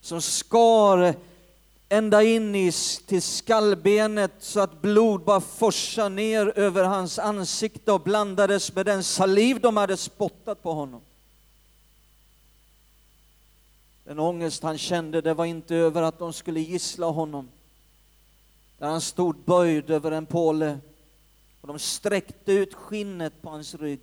som 0.01 0.23
skar 0.23 1.15
ända 1.89 2.23
in 2.23 2.55
i, 2.55 2.73
till 3.07 3.23
skallbenet 3.23 4.33
så 4.39 4.61
att 4.61 4.83
blod 4.83 5.21
bara 5.21 5.41
forsade 5.41 6.09
ner 6.09 6.59
över 6.59 6.85
hans 6.85 7.19
ansikte 7.19 7.93
och 7.93 8.01
blandades 8.01 8.75
med 8.75 8.87
den 8.87 9.05
saliv 9.05 9.61
de 9.61 9.77
hade 9.77 9.97
spottat 9.97 10.63
på 10.63 10.73
honom. 10.73 11.01
Den 14.05 14.19
ångest 14.19 14.63
han 14.63 14.79
kände, 14.79 15.21
det 15.21 15.35
var 15.35 15.45
inte 15.45 15.77
över 15.77 16.03
att 16.03 16.19
de 16.19 16.33
skulle 16.33 16.61
gissla 16.61 17.07
honom. 17.07 17.49
Där 18.79 18.87
han 18.87 19.01
stod 19.01 19.37
böjd 19.37 19.91
över 19.91 20.11
en 20.11 20.27
påle 20.27 20.79
och 21.61 21.69
de 21.69 21.79
sträckte 21.79 22.53
ut 22.53 22.75
skinnet 22.75 23.43
på 23.43 23.51
hans 23.51 23.75
rygg. 23.75 24.01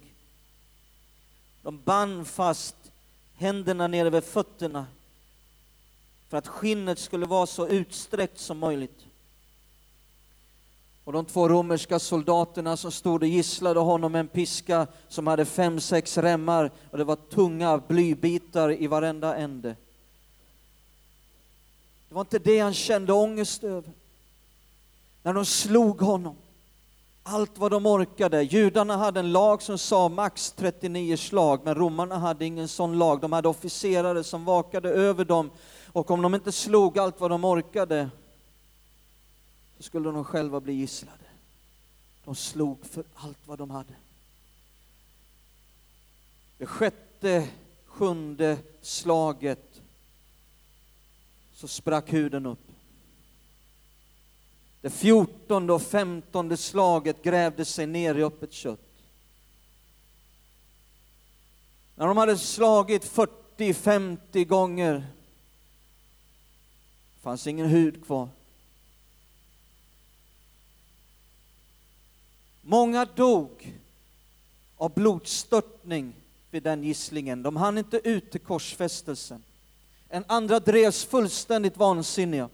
De 1.62 1.80
band 1.82 2.28
fast 2.28 2.76
händerna 3.34 3.88
nere 3.88 4.10
vid 4.10 4.24
fötterna 4.24 4.86
för 6.34 6.38
att 6.38 6.48
skinnet 6.48 7.00
skulle 7.00 7.26
vara 7.26 7.46
så 7.46 7.68
utsträckt 7.68 8.40
som 8.40 8.58
möjligt. 8.60 9.06
Och 11.04 11.14
de 11.14 11.26
två 11.26 11.50
romerska 11.50 12.00
soldaterna 12.00 12.78
som 12.78 12.92
stod 12.92 13.22
och 13.22 13.28
gisslade 13.28 13.80
honom 13.80 14.12
med 14.12 14.20
en 14.20 14.28
piska 14.28 14.88
som 15.08 15.28
hade 15.28 15.46
fem, 15.46 15.80
sex 15.80 16.18
remmar 16.18 16.72
och 16.92 16.98
det 16.98 17.04
var 17.04 17.16
tunga 17.16 17.78
blybitar 17.78 18.82
i 18.82 18.88
varenda 18.88 19.36
ände. 19.36 19.76
Det 22.10 22.16
var 22.16 22.22
inte 22.22 22.40
det 22.40 22.60
han 22.60 22.74
kände 22.74 23.14
ångest 23.14 23.64
över. 23.64 23.92
När 25.24 25.34
de 25.34 25.46
slog 25.46 26.02
honom, 26.02 26.36
allt 27.24 27.58
vad 27.58 27.72
de 27.72 27.86
orkade. 27.86 28.44
Judarna 28.44 28.98
hade 28.98 29.20
en 29.20 29.32
lag 29.32 29.62
som 29.62 29.78
sa 29.78 30.10
max 30.10 30.52
39 30.52 31.18
slag, 31.18 31.60
men 31.64 31.76
romarna 31.76 32.18
hade 32.18 32.46
ingen 32.46 32.68
sån 32.68 32.98
lag. 32.98 33.22
De 33.22 33.34
hade 33.34 33.48
officerare 33.48 34.24
som 34.24 34.46
vakade 34.46 34.90
över 34.90 35.26
dem 35.26 35.50
och 35.94 36.12
om 36.12 36.22
de 36.22 36.36
inte 36.36 36.52
slog 36.52 37.00
allt 37.00 37.20
vad 37.20 37.32
de 37.32 37.46
orkade 37.46 38.10
så 39.78 39.84
skulle 39.84 40.12
de 40.12 40.24
själva 40.26 40.60
bli 40.60 40.74
gisslade. 40.74 41.18
De 42.26 42.36
slog 42.36 42.86
för 42.86 43.04
allt 43.14 43.38
vad 43.46 43.58
de 43.58 43.70
hade. 43.70 43.94
Det 46.58 46.66
sjätte, 46.66 47.50
sjunde 47.86 48.58
slaget 48.82 49.82
så 51.54 51.68
sprack 51.68 52.14
huden 52.14 52.46
upp. 52.46 52.68
Det 54.82 54.90
fjortonde 54.90 55.74
och 55.74 55.82
femtonde 55.82 56.58
slaget 56.58 57.24
grävde 57.24 57.66
sig 57.66 57.88
ner 57.88 58.16
i 58.16 58.24
öppet 58.24 58.54
kött. 58.54 58.80
När 61.96 62.08
de 62.08 62.18
hade 62.18 62.38
slagit 62.38 63.12
40-50 63.58 64.46
gånger 64.46 65.08
fanns 67.24 67.48
ingen 67.48 67.68
hud 67.68 68.06
kvar. 68.06 68.30
Många 72.62 73.06
dog 73.06 73.74
av 74.78 74.94
blodstörtning 74.94 76.14
vid 76.52 76.64
den 76.64 76.84
gisslingen. 76.84 77.44
De 77.44 77.56
hann 77.56 77.78
inte 77.78 78.10
ut 78.10 78.32
till 78.32 78.40
korsfästelsen. 78.40 79.44
En 80.10 80.24
andra 80.28 80.60
drevs 80.60 81.06
fullständigt 81.06 81.78
vansinniga. 81.78 82.50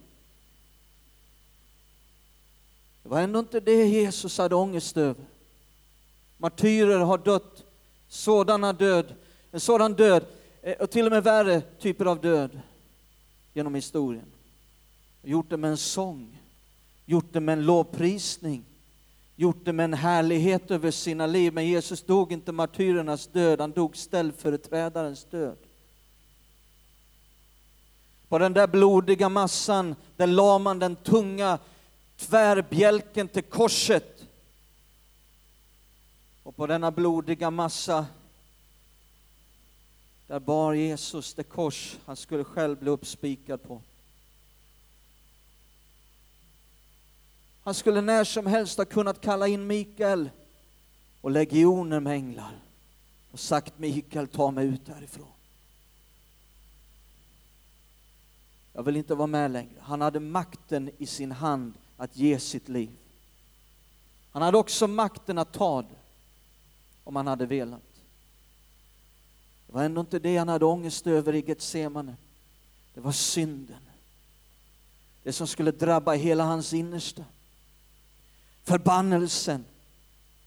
Det 3.03 3.09
var 3.09 3.21
ändå 3.21 3.39
inte 3.39 3.59
det 3.59 3.85
Jesus 3.85 4.37
hade 4.37 4.55
ångest 4.55 4.97
över. 4.97 5.25
Martyrer 6.37 6.99
har 6.99 7.17
dött 7.17 7.63
sådana 8.07 8.73
död, 8.73 9.15
en 9.51 9.59
sådan 9.59 9.93
död, 9.93 10.25
eh, 10.61 10.77
och 10.77 10.91
till 10.91 11.05
och 11.05 11.11
med 11.11 11.23
värre 11.23 11.61
typer 11.61 12.05
av 12.05 12.21
död 12.21 12.61
genom 13.53 13.75
historien. 13.75 14.25
Gjort 15.23 15.49
det 15.49 15.57
med 15.57 15.71
en 15.71 15.77
sång, 15.77 16.39
gjort 17.05 17.33
det 17.33 17.39
med 17.39 17.53
en 17.53 17.65
lovprisning, 17.65 18.65
gjort 19.35 19.65
det 19.65 19.73
med 19.73 19.83
en 19.83 19.93
härlighet 19.93 20.71
över 20.71 20.91
sina 20.91 21.25
liv. 21.25 21.53
Men 21.53 21.67
Jesus 21.67 22.01
dog 22.01 22.31
inte 22.31 22.51
martyrernas 22.51 23.27
död, 23.27 23.61
han 23.61 23.71
dog 23.71 23.97
ställföreträdarens 23.97 25.25
död. 25.25 25.57
På 28.27 28.37
den 28.37 28.53
där 28.53 28.67
blodiga 28.67 29.29
massan, 29.29 29.95
där 30.15 30.27
la 30.27 30.59
man 30.59 30.79
den 30.79 30.95
tunga 30.95 31.59
tvärbjälken 32.17 33.27
till 33.27 33.43
korset. 33.43 34.25
Och 36.43 36.55
på 36.55 36.67
denna 36.67 36.91
blodiga 36.91 37.51
massa, 37.51 38.05
där 40.27 40.39
bar 40.39 40.73
Jesus 40.73 41.33
det 41.33 41.43
kors 41.43 41.97
han 42.05 42.15
skulle 42.15 42.43
själv 42.43 42.79
bli 42.79 42.89
uppspikad 42.89 43.63
på. 43.63 43.81
Han 47.63 47.73
skulle 47.73 48.01
när 48.01 48.23
som 48.23 48.45
helst 48.45 48.77
ha 48.77 48.85
kunnat 48.85 49.21
kalla 49.21 49.47
in 49.47 49.67
Mikael 49.67 50.29
och 51.21 51.31
legioner 51.31 51.99
med 51.99 52.13
änglar 52.13 52.59
och 53.31 53.39
sagt 53.39 53.79
Mikael, 53.79 54.27
ta 54.27 54.51
mig 54.51 54.67
ut 54.67 54.87
härifrån. 54.87 55.27
Jag 58.73 58.83
vill 58.83 58.95
inte 58.95 59.15
vara 59.15 59.27
med 59.27 59.51
längre. 59.51 59.79
Han 59.81 60.01
hade 60.01 60.19
makten 60.19 60.91
i 60.97 61.05
sin 61.05 61.31
hand 61.31 61.73
att 61.97 62.17
ge 62.17 62.39
sitt 62.39 62.69
liv. 62.69 62.89
Han 64.31 64.41
hade 64.41 64.57
också 64.57 64.87
makten 64.87 65.37
att 65.37 65.53
ta 65.53 65.81
det 65.81 65.97
om 67.03 67.15
han 67.15 67.27
hade 67.27 67.45
velat. 67.45 67.81
Det 69.67 69.73
var 69.73 69.83
ändå 69.83 70.01
inte 70.01 70.19
det 70.19 70.37
han 70.37 70.47
hade 70.47 70.65
ångest 70.65 71.07
över 71.07 71.35
i 71.35 71.43
Getsemane. 71.47 72.15
Det 72.93 73.01
var 73.01 73.11
synden. 73.11 73.81
Det 75.23 75.33
som 75.33 75.47
skulle 75.47 75.71
drabba 75.71 76.13
hela 76.13 76.43
hans 76.43 76.73
innersta 76.73 77.23
förbannelsen. 78.63 79.65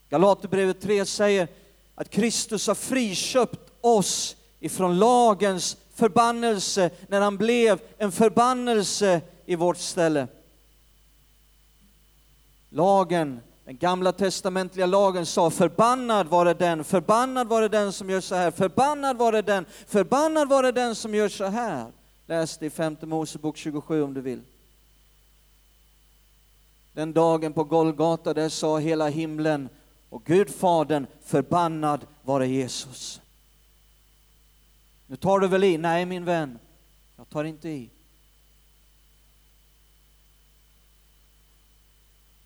Galaterbrevet 0.09 0.81
3 0.81 1.07
säger 1.07 1.49
att 1.95 2.11
Kristus 2.11 2.67
har 2.67 2.75
friköpt 2.75 3.73
oss 3.81 4.37
ifrån 4.61 4.99
lagens 4.99 5.77
förbannelse 5.95 6.91
när 7.09 7.21
han 7.21 7.37
blev 7.37 7.81
en 7.99 8.13
förbannelse 8.13 9.21
i 9.47 9.55
vårt 9.57 9.79
ställe. 9.79 10.29
Lagen, 12.69 13.41
den 13.65 13.79
gamla 13.79 14.13
testamentliga 14.13 14.87
lagen 14.87 15.27
sa 15.27 15.51
förbannad 15.51 16.27
var 16.27 16.45
det 16.45 16.55
den, 16.55 16.85
förbannad 16.85 17.49
var 17.49 17.63
det 17.63 17.69
den 17.69 17.93
som 17.93 18.11
gör 18.11 18.21
så 18.21 18.35
här, 18.35 18.51
förbannad 18.51 19.17
var 19.17 19.33
det 19.33 19.43
den, 19.43 19.67
förbannad 19.87 20.49
var 20.49 20.63
det 20.63 20.73
den 20.73 20.95
som 20.95 21.15
gör 21.15 21.29
så 21.29 21.45
här. 21.45 21.93
Läs 22.27 22.59
det 22.59 22.67
i 22.67 22.71
femte 22.71 23.07
Mosebok 23.07 23.57
27 23.57 24.03
om 24.03 24.15
du 24.15 24.21
vill. 24.21 24.43
Den 26.93 27.13
dagen 27.13 27.53
på 27.53 27.65
Golgata, 27.65 28.35
där 28.35 28.49
sa 28.49 28.79
hela 28.79 29.09
himlen 29.09 29.69
och 30.09 30.25
Gud 30.25 30.51
Fadern, 30.51 31.07
förbannad 31.25 32.07
vare 32.23 32.47
Jesus. 32.47 33.21
Nu 35.07 35.17
tar 35.17 35.39
du 35.39 35.49
väl 35.49 35.65
i? 35.65 35.79
Nej 35.79 36.07
min 36.07 36.25
vän, 36.25 36.59
jag 37.17 37.29
tar 37.29 37.45
inte 37.45 37.69
i. 37.69 37.91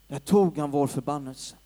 Där 0.09 0.19
tog 0.19 0.59
han 0.59 0.71
vår 0.71 0.87
förbannelse. 0.87 1.57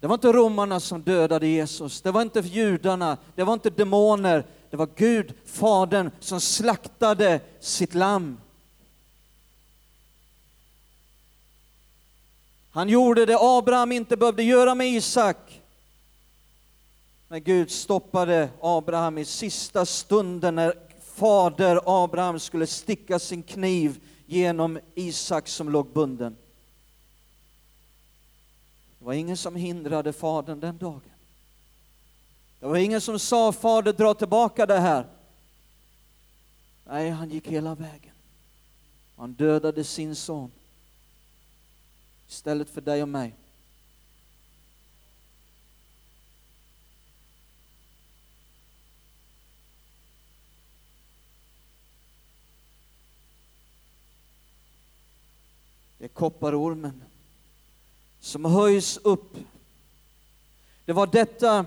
Det 0.00 0.06
var 0.06 0.14
inte 0.14 0.32
romarna 0.32 0.80
som 0.80 1.02
dödade 1.02 1.46
Jesus, 1.46 2.02
det 2.02 2.10
var 2.10 2.22
inte 2.22 2.40
judarna, 2.40 3.16
det 3.34 3.44
var 3.44 3.52
inte 3.52 3.70
demoner, 3.70 4.44
det 4.70 4.76
var 4.76 4.88
Gud, 4.96 5.34
Fadern, 5.44 6.10
som 6.20 6.40
slaktade 6.40 7.40
sitt 7.60 7.94
lamm. 7.94 8.38
Han 12.70 12.88
gjorde 12.88 13.26
det 13.26 13.38
Abraham 13.40 13.92
inte 13.92 14.16
behövde 14.16 14.42
göra 14.42 14.74
med 14.74 14.88
Isak. 14.88 15.60
När 17.28 17.38
Gud 17.38 17.70
stoppade 17.70 18.48
Abraham 18.60 19.18
i 19.18 19.24
sista 19.24 19.86
stunden 19.86 20.54
när 20.54 20.74
fader 21.14 21.80
Abraham 21.86 22.38
skulle 22.38 22.66
sticka 22.66 23.18
sin 23.18 23.42
kniv 23.42 24.00
genom 24.26 24.78
Isak 24.94 25.48
som 25.48 25.70
låg 25.70 25.92
bunden. 25.92 26.36
Det 28.98 29.04
var 29.04 29.12
ingen 29.12 29.36
som 29.36 29.56
hindrade 29.56 30.12
fadern 30.12 30.60
den 30.60 30.78
dagen. 30.78 31.00
Det 32.60 32.66
var 32.66 32.76
ingen 32.76 33.00
som 33.00 33.18
sa 33.18 33.52
fader 33.52 33.92
dra 33.92 34.14
tillbaka 34.14 34.66
det 34.66 34.78
här. 34.78 35.06
Nej, 36.84 37.10
han 37.10 37.30
gick 37.30 37.46
hela 37.46 37.74
vägen. 37.74 38.12
Han 39.16 39.32
dödade 39.32 39.84
sin 39.84 40.16
son 40.16 40.50
istället 42.28 42.70
för 42.70 42.80
dig 42.80 43.02
och 43.02 43.08
mig. 43.08 43.34
Det 55.98 56.04
är 56.04 56.08
kopparormen 56.08 57.02
som 58.20 58.44
höjs 58.44 58.96
upp. 58.96 59.36
Det 60.84 60.92
var 60.92 61.06
detta 61.06 61.66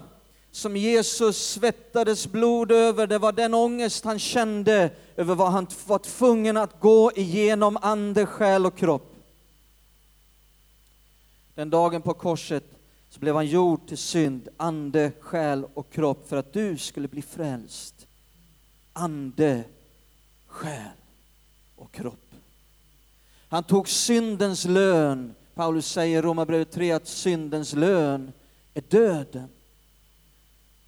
som 0.51 0.77
Jesus 0.77 1.49
svettades 1.49 2.27
blod 2.27 2.71
över, 2.71 3.07
det 3.07 3.17
var 3.17 3.31
den 3.31 3.53
ångest 3.53 4.05
han 4.05 4.19
kände 4.19 4.91
över 5.15 5.35
vad 5.35 5.51
han 5.51 5.67
var 5.85 5.99
tvungen 5.99 6.57
att 6.57 6.79
gå 6.79 7.11
igenom 7.15 7.77
ande, 7.81 8.25
själ 8.25 8.65
och 8.65 8.77
kropp. 8.77 9.10
Den 11.61 11.69
dagen 11.69 12.01
på 12.01 12.13
korset 12.13 12.63
så 13.09 13.19
blev 13.19 13.35
han 13.35 13.45
gjord 13.45 13.87
till 13.87 13.97
synd, 13.97 14.47
ande, 14.57 15.11
själ 15.19 15.65
och 15.73 15.91
kropp 15.91 16.29
för 16.29 16.37
att 16.37 16.53
du 16.53 16.77
skulle 16.77 17.07
bli 17.07 17.21
frälst. 17.21 18.07
Ande, 18.93 19.63
själ 20.45 20.97
och 21.75 21.91
kropp. 21.91 22.35
Han 23.49 23.63
tog 23.63 23.89
syndens 23.89 24.65
lön. 24.65 25.35
Paulus 25.53 25.87
säger 25.87 26.19
i 26.19 26.21
Romarbrevet 26.21 26.71
3 26.71 26.91
att 26.91 27.07
syndens 27.07 27.73
lön 27.73 28.31
är 28.73 28.83
döden. 28.89 29.49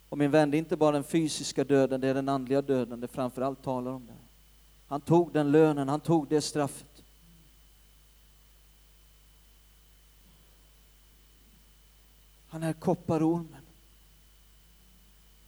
Och 0.08 0.18
min 0.18 0.30
vän, 0.30 0.50
det 0.50 0.56
är 0.56 0.58
inte 0.58 0.76
bara 0.76 0.92
den 0.92 1.04
fysiska 1.04 1.64
döden, 1.64 2.00
det 2.00 2.08
är 2.08 2.14
den 2.14 2.28
andliga 2.28 2.62
döden 2.62 3.00
det 3.00 3.08
framförallt 3.08 3.62
talar 3.62 3.90
om. 3.90 4.06
Det. 4.06 4.12
Han 4.86 5.00
tog 5.00 5.32
den 5.32 5.50
lönen, 5.50 5.88
han 5.88 6.00
tog 6.00 6.28
det 6.28 6.40
straffet. 6.40 6.93
Han 12.54 12.62
är 12.62 12.72
kopparormen. 12.72 13.62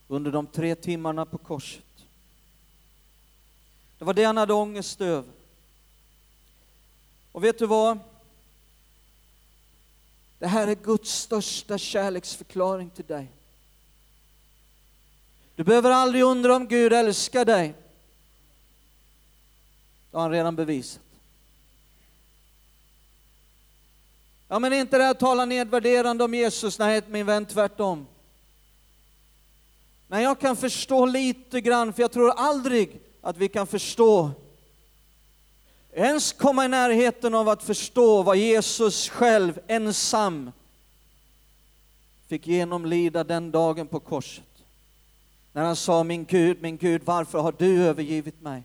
Under 0.08 0.32
de 0.32 0.46
tre 0.46 0.74
timmarna 0.74 1.26
på 1.26 1.38
korset. 1.38 1.84
Det 3.98 4.04
var 4.04 4.14
det 4.14 4.24
han 4.24 4.36
hade 4.36 4.52
ångest 4.52 5.00
över. 5.00 5.32
Och 7.32 7.44
vet 7.44 7.58
du 7.58 7.66
vad? 7.66 7.98
Det 10.38 10.46
här 10.46 10.68
är 10.68 10.74
Guds 10.74 11.10
största 11.10 11.78
kärleksförklaring 11.78 12.90
till 12.90 13.06
dig. 13.06 13.32
Du 15.54 15.64
behöver 15.64 15.90
aldrig 15.90 16.22
undra 16.22 16.56
om 16.56 16.68
Gud 16.68 16.92
älskar 16.92 17.44
dig. 17.44 17.74
Det 20.10 20.16
har 20.16 20.22
han 20.22 20.32
redan 20.32 20.56
bevisat. 20.56 21.05
Ja, 24.48 24.58
men 24.58 24.72
är 24.72 24.80
inte 24.80 24.98
det 24.98 25.04
här 25.04 25.10
att 25.10 25.20
tala 25.20 25.44
nedvärderande 25.44 26.24
om 26.24 26.34
Jesus? 26.34 26.78
Nej, 26.78 27.02
min 27.08 27.26
vän, 27.26 27.46
tvärtom. 27.46 28.06
Men 30.08 30.22
jag 30.22 30.40
kan 30.40 30.56
förstå 30.56 31.06
lite 31.06 31.60
grann, 31.60 31.92
för 31.92 32.02
jag 32.02 32.12
tror 32.12 32.30
aldrig 32.30 33.00
att 33.20 33.36
vi 33.36 33.48
kan 33.48 33.66
förstå 33.66 34.30
ens 35.92 36.32
komma 36.32 36.64
i 36.64 36.68
närheten 36.68 37.34
av 37.34 37.48
att 37.48 37.62
förstå 37.62 38.22
vad 38.22 38.36
Jesus 38.36 39.08
själv 39.08 39.60
ensam 39.66 40.52
fick 42.28 42.46
genomlida 42.46 43.24
den 43.24 43.50
dagen 43.50 43.86
på 43.86 44.00
korset. 44.00 44.44
När 45.52 45.64
han 45.64 45.76
sa, 45.76 46.04
min 46.04 46.24
Gud, 46.24 46.62
min 46.62 46.76
Gud, 46.76 47.02
varför 47.04 47.38
har 47.38 47.54
du 47.58 47.82
övergivit 47.84 48.40
mig? 48.40 48.62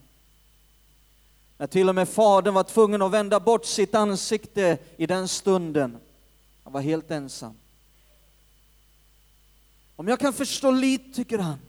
När 1.62 1.68
till 1.68 1.90
och 1.90 1.96
med 1.96 2.10
Fadern 2.10 2.54
var 2.54 2.64
tvungen 2.64 3.02
att 3.02 3.12
vända 3.12 3.40
bort 3.40 3.66
sitt 3.66 3.96
ansikte 3.96 4.78
i 4.98 5.08
den 5.08 5.28
stunden. 5.28 5.98
Han 6.64 6.74
var 6.74 6.82
helt 6.82 7.12
ensam. 7.12 7.54
Om 9.96 10.08
jag 10.08 10.20
kan 10.20 10.34
förstå 10.34 10.72
lite 10.72 11.24
grann 11.24 11.60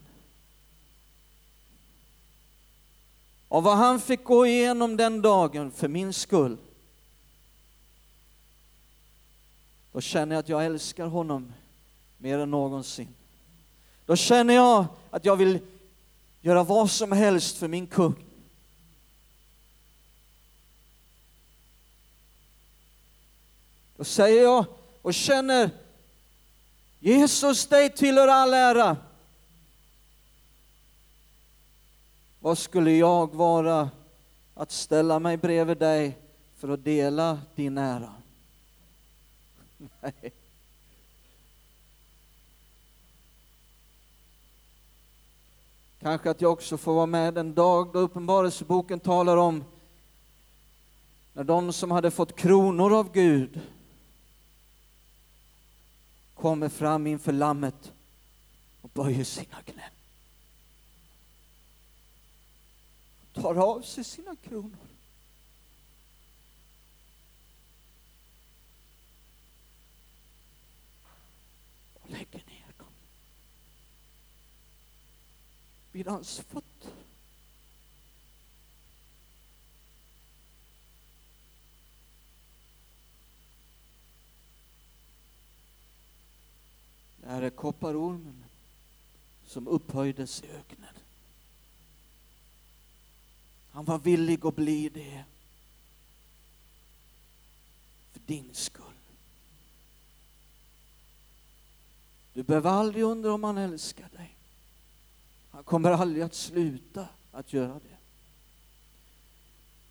av 3.47 3.63
vad 3.63 3.77
han 3.77 3.99
fick 3.99 4.23
gå 4.23 4.45
igenom 4.45 4.97
den 4.97 5.21
dagen 5.21 5.71
för 5.71 5.87
min 5.87 6.13
skull, 6.13 6.57
då 9.91 10.01
känner 10.01 10.35
jag 10.35 10.39
att 10.39 10.49
jag 10.49 10.65
älskar 10.65 11.07
honom 11.07 11.53
mer 12.17 12.39
än 12.39 12.51
någonsin. 12.51 13.09
Då 14.05 14.15
känner 14.15 14.53
jag 14.53 14.85
att 15.09 15.25
jag 15.25 15.35
vill 15.35 15.59
göra 16.41 16.63
vad 16.63 16.91
som 16.91 17.11
helst 17.11 17.57
för 17.57 17.67
min 17.67 17.87
kung. 17.87 18.32
Då 24.03 24.07
säger 24.07 24.43
jag 24.43 24.65
och 25.01 25.13
känner 25.13 25.69
Jesus, 26.99 27.67
dig 27.67 27.89
tillhör 27.89 28.27
all 28.27 28.53
ära. 28.53 28.97
Vad 32.39 32.57
skulle 32.57 32.91
jag 32.91 33.35
vara 33.35 33.89
att 34.53 34.71
ställa 34.71 35.19
mig 35.19 35.37
bredvid 35.37 35.77
dig 35.77 36.17
för 36.57 36.69
att 36.69 36.83
dela 36.83 37.39
din 37.55 37.77
ära? 37.77 38.13
Nej. 40.01 40.33
Kanske 45.99 46.29
att 46.29 46.41
jag 46.41 46.51
också 46.51 46.77
får 46.77 46.93
vara 46.93 47.05
med 47.05 47.33
den 47.33 47.53
dag 47.53 47.93
då 47.93 47.99
Uppenbarelseboken 47.99 48.99
talar 48.99 49.37
om 49.37 49.63
när 51.33 51.43
de 51.43 51.73
som 51.73 51.91
hade 51.91 52.11
fått 52.11 52.35
kronor 52.35 52.93
av 52.93 53.11
Gud 53.11 53.61
kommer 56.43 56.69
fram 56.69 57.07
inför 57.07 57.31
Lammet 57.31 57.93
och 58.81 58.89
böjer 58.89 59.23
sina 59.23 59.61
knän. 59.61 59.91
Tar 63.33 63.55
av 63.55 63.81
sig 63.81 64.03
sina 64.03 64.35
kronor. 64.35 64.77
Och 71.93 72.09
lägger 72.09 72.43
ner 72.45 72.73
dem 72.77 72.93
vid 75.91 76.07
hans 76.07 76.39
fötter. 76.39 76.91
Det 87.23 87.29
här 87.29 87.41
är 87.41 87.49
kopparormen 87.49 88.43
som 89.53 89.67
upphöjdes 89.67 90.43
i 90.43 90.47
öknen. 90.47 90.93
Han 93.71 93.85
var 93.85 93.99
villig 93.99 94.45
att 94.45 94.55
bli 94.55 94.89
det 94.89 95.23
för 98.11 98.19
din 98.25 98.49
skull. 98.53 98.83
Du 102.33 102.43
behöver 102.43 102.69
aldrig 102.69 103.03
undra 103.03 103.33
om 103.33 103.43
han 103.43 103.57
älskar 103.57 104.09
dig. 104.09 104.37
Han 105.51 105.63
kommer 105.63 105.91
aldrig 105.91 106.23
att 106.23 106.33
sluta 106.33 107.07
att 107.31 107.53
göra 107.53 107.73
det. 107.73 107.97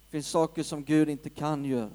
Det 0.05 0.11
finns 0.11 0.29
saker 0.29 0.63
som 0.63 0.85
Gud 0.85 1.09
inte 1.09 1.31
kan 1.31 1.65
göra. 1.65 1.91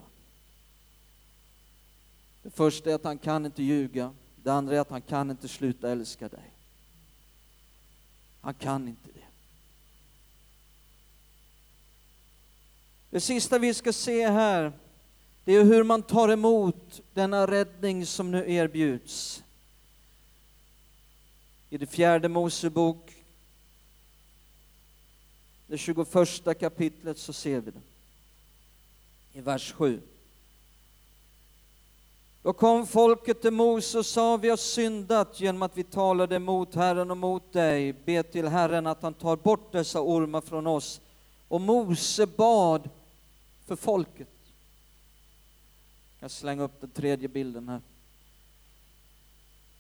Det 2.43 2.49
första 2.49 2.89
är 2.89 2.95
att 2.95 3.03
han 3.03 3.17
kan 3.17 3.45
inte 3.45 3.63
ljuga. 3.63 4.13
Det 4.35 4.49
andra 4.49 4.75
är 4.75 4.79
att 4.79 4.89
han 4.89 5.01
kan 5.01 5.31
inte 5.31 5.47
sluta 5.47 5.91
älska 5.91 6.29
dig. 6.29 6.56
Han 8.47 8.53
kan 8.53 8.87
inte 8.87 9.09
det. 9.13 9.25
Det 13.09 13.19
sista 13.19 13.59
vi 13.59 13.73
ska 13.73 13.93
se 13.93 14.27
här, 14.27 14.73
det 15.43 15.53
är 15.53 15.63
hur 15.63 15.83
man 15.83 16.03
tar 16.03 16.29
emot 16.29 17.01
denna 17.13 17.47
räddning 17.47 18.05
som 18.05 18.31
nu 18.31 18.51
erbjuds. 18.51 19.43
I 21.69 21.77
det 21.77 21.87
fjärde 21.87 22.27
Mosebok, 22.27 23.15
det 25.67 25.77
21 25.77 26.59
kapitlet, 26.59 27.17
så 27.17 27.33
ser 27.33 27.61
vi 27.61 27.71
det. 27.71 27.81
I 29.33 29.41
vers 29.41 29.73
7. 29.73 30.01
Då 32.47 32.53
kom 32.53 32.87
folket 32.87 33.41
till 33.41 33.51
Mose 33.51 33.97
och 33.97 34.05
sa, 34.05 34.37
vi 34.37 34.49
har 34.49 34.57
syndat 34.57 35.39
genom 35.39 35.61
att 35.61 35.77
vi 35.77 35.83
talade 35.83 36.39
mot 36.39 36.75
Herren 36.75 37.11
och 37.11 37.17
mot 37.17 37.53
dig. 37.53 37.93
Be 37.93 38.23
till 38.23 38.47
Herren 38.47 38.87
att 38.87 39.01
han 39.01 39.13
tar 39.13 39.35
bort 39.35 39.71
dessa 39.71 40.01
ormar 40.01 40.41
från 40.41 40.67
oss. 40.67 41.01
Och 41.47 41.61
Mose 41.61 42.27
bad 42.27 42.89
för 43.65 43.75
folket. 43.75 44.27
Jag 46.19 46.31
slänger 46.31 46.63
upp 46.63 46.81
den 46.81 46.89
tredje 46.89 47.27
bilden 47.27 47.69
här. 47.69 47.81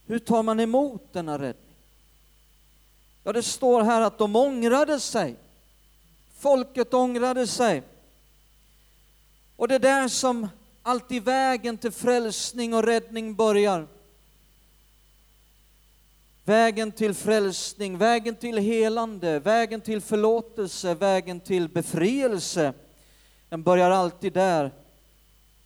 Hur 0.05 0.19
tar 0.19 0.43
man 0.43 0.59
emot 0.59 1.13
denna 1.13 1.39
räddning? 1.39 1.75
Ja, 3.23 3.33
det 3.33 3.43
står 3.43 3.81
här 3.81 4.01
att 4.01 4.17
de 4.17 4.35
ångrade 4.35 4.99
sig. 4.99 5.35
Folket 6.37 6.93
ångrade 6.93 7.47
sig. 7.47 7.83
Och 9.55 9.67
det 9.67 9.79
där 9.79 10.07
som 10.07 10.47
alltid 10.87 11.23
vägen 11.23 11.77
till 11.77 11.91
frälsning 11.91 12.73
och 12.73 12.83
räddning 12.83 13.35
börjar. 13.35 13.87
Vägen 16.43 16.91
till 16.91 17.13
frälsning, 17.13 17.97
vägen 17.97 18.35
till 18.35 18.57
helande, 18.57 19.39
vägen 19.39 19.81
till 19.81 20.01
förlåtelse, 20.01 20.93
vägen 20.93 21.39
till 21.39 21.69
befrielse. 21.69 22.73
Den 23.49 23.63
börjar 23.63 23.91
alltid 23.91 24.33
där, 24.33 24.71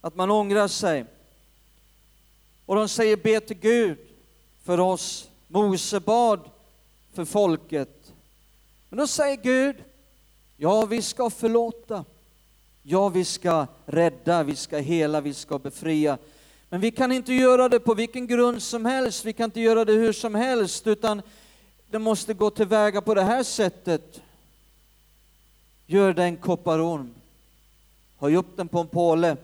att 0.02 0.16
man 0.16 0.32
ångrar 0.32 0.68
sig. 0.68 1.06
Och 2.66 2.76
de 2.76 2.90
säger 2.90 3.18
be 3.18 3.40
till 3.40 3.60
Gud 3.60 3.98
för 4.64 4.80
oss. 4.80 5.30
Mose 5.48 6.00
bad 6.00 6.50
för 7.14 7.26
folket. 7.26 8.14
Men 8.90 9.00
då 9.00 9.08
säger 9.08 9.36
Gud, 9.36 9.76
ja 10.58 10.86
vi 10.86 11.02
ska 11.02 11.30
förlåta. 11.30 12.06
Ja, 12.84 13.10
vi 13.10 13.26
ska 13.26 13.68
rädda, 13.86 14.44
vi 14.44 14.56
ska 14.56 14.78
hela, 14.78 15.22
vi 15.22 15.34
ska 15.34 15.60
befria. 15.60 16.18
Men 16.70 16.82
vi 16.82 16.92
kan 16.92 17.12
inte 17.12 17.34
göra 17.34 17.70
det 17.70 17.80
på 17.80 17.94
vilken 17.94 18.28
grund 18.28 18.62
som 18.64 18.86
helst, 18.86 19.26
vi 19.26 19.34
kan 19.34 19.46
inte 19.46 19.62
göra 19.62 19.86
det 19.86 19.94
hur 19.94 20.14
som 20.14 20.36
helst, 20.36 20.88
utan 20.88 21.22
det 21.90 22.00
måste 22.00 22.34
gå 22.34 22.50
tillväga 22.50 23.02
på 23.02 23.14
det 23.14 23.22
här 23.22 23.44
sättet. 23.44 24.22
Gör 25.86 26.14
dig 26.14 26.26
en 26.26 26.38
kopparorm, 26.38 27.14
höj 28.18 28.36
upp 28.36 28.58
den 28.58 28.68
på 28.68 28.80
en 28.80 28.88
påle. 28.88 29.38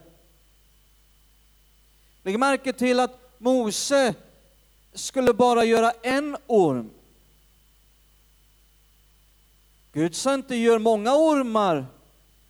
Lägg 2.23 2.39
märke 2.39 2.73
till 2.73 3.00
att 3.00 3.19
Mose 3.38 4.13
skulle 4.93 5.34
bara 5.34 5.65
göra 5.65 5.91
en 5.91 6.38
orm. 6.47 6.89
Gud 9.93 10.15
sa 10.15 10.34
inte 10.34 10.56
gör 10.56 10.80
många 10.80 11.15
ormar 11.15 11.86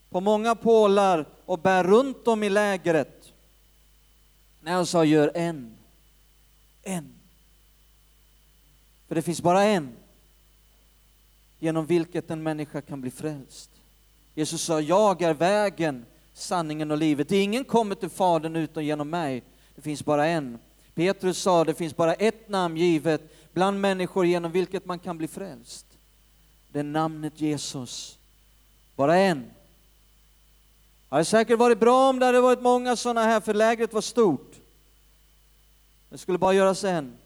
på 0.09 0.21
många 0.21 0.55
pålar 0.55 1.25
och 1.45 1.59
bär 1.59 1.83
runt 1.83 2.25
dem 2.25 2.43
i 2.43 2.49
lägret. 2.49 3.33
Nej, 4.61 4.73
han 4.73 4.85
sa 4.85 5.03
gör 5.03 5.31
en. 5.35 5.77
En. 6.83 7.13
För 9.07 9.15
det 9.15 9.21
finns 9.21 9.41
bara 9.41 9.63
en 9.63 9.95
genom 11.59 11.85
vilket 11.85 12.31
en 12.31 12.43
människa 12.43 12.81
kan 12.81 13.01
bli 13.01 13.11
frälst. 13.11 13.69
Jesus 14.35 14.61
sa, 14.61 14.81
jag 14.81 15.21
är 15.21 15.33
vägen, 15.33 16.05
sanningen 16.33 16.91
och 16.91 16.97
livet. 16.97 17.31
Ingen 17.31 17.65
kommer 17.65 17.95
till 17.95 18.09
Fadern 18.09 18.55
utan 18.55 18.85
genom 18.85 19.09
mig. 19.09 19.43
Det 19.75 19.81
finns 19.81 20.05
bara 20.05 20.27
en. 20.27 20.59
Petrus 20.93 21.37
sa, 21.37 21.63
det 21.63 21.73
finns 21.73 21.95
bara 21.95 22.13
ett 22.13 22.49
namn 22.49 22.77
givet 22.77 23.53
bland 23.53 23.81
människor 23.81 24.25
genom 24.25 24.51
vilket 24.51 24.85
man 24.85 24.99
kan 24.99 25.17
bli 25.17 25.27
frälst. 25.27 25.85
Det 26.71 26.79
är 26.79 26.83
namnet 26.83 27.41
Jesus. 27.41 28.17
Bara 28.95 29.17
en. 29.17 29.45
Det 31.09 31.15
hade 31.15 31.25
säkert 31.25 31.59
varit 31.59 31.79
bra 31.79 32.09
om 32.09 32.19
det 32.19 32.25
hade 32.25 32.41
varit 32.41 32.61
många 32.61 32.95
sådana 32.95 33.23
här, 33.23 33.39
för 33.39 33.53
lägret 33.53 33.93
var 33.93 34.01
stort. 34.01 34.55
Det 36.09 36.17
skulle 36.17 36.37
bara 36.37 36.53
göras 36.53 36.83
en. 36.83 37.17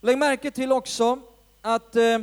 Lägg 0.00 0.18
märke 0.18 0.50
till 0.50 0.72
också 0.72 1.18
att 1.60 1.96
eh, 1.96 2.18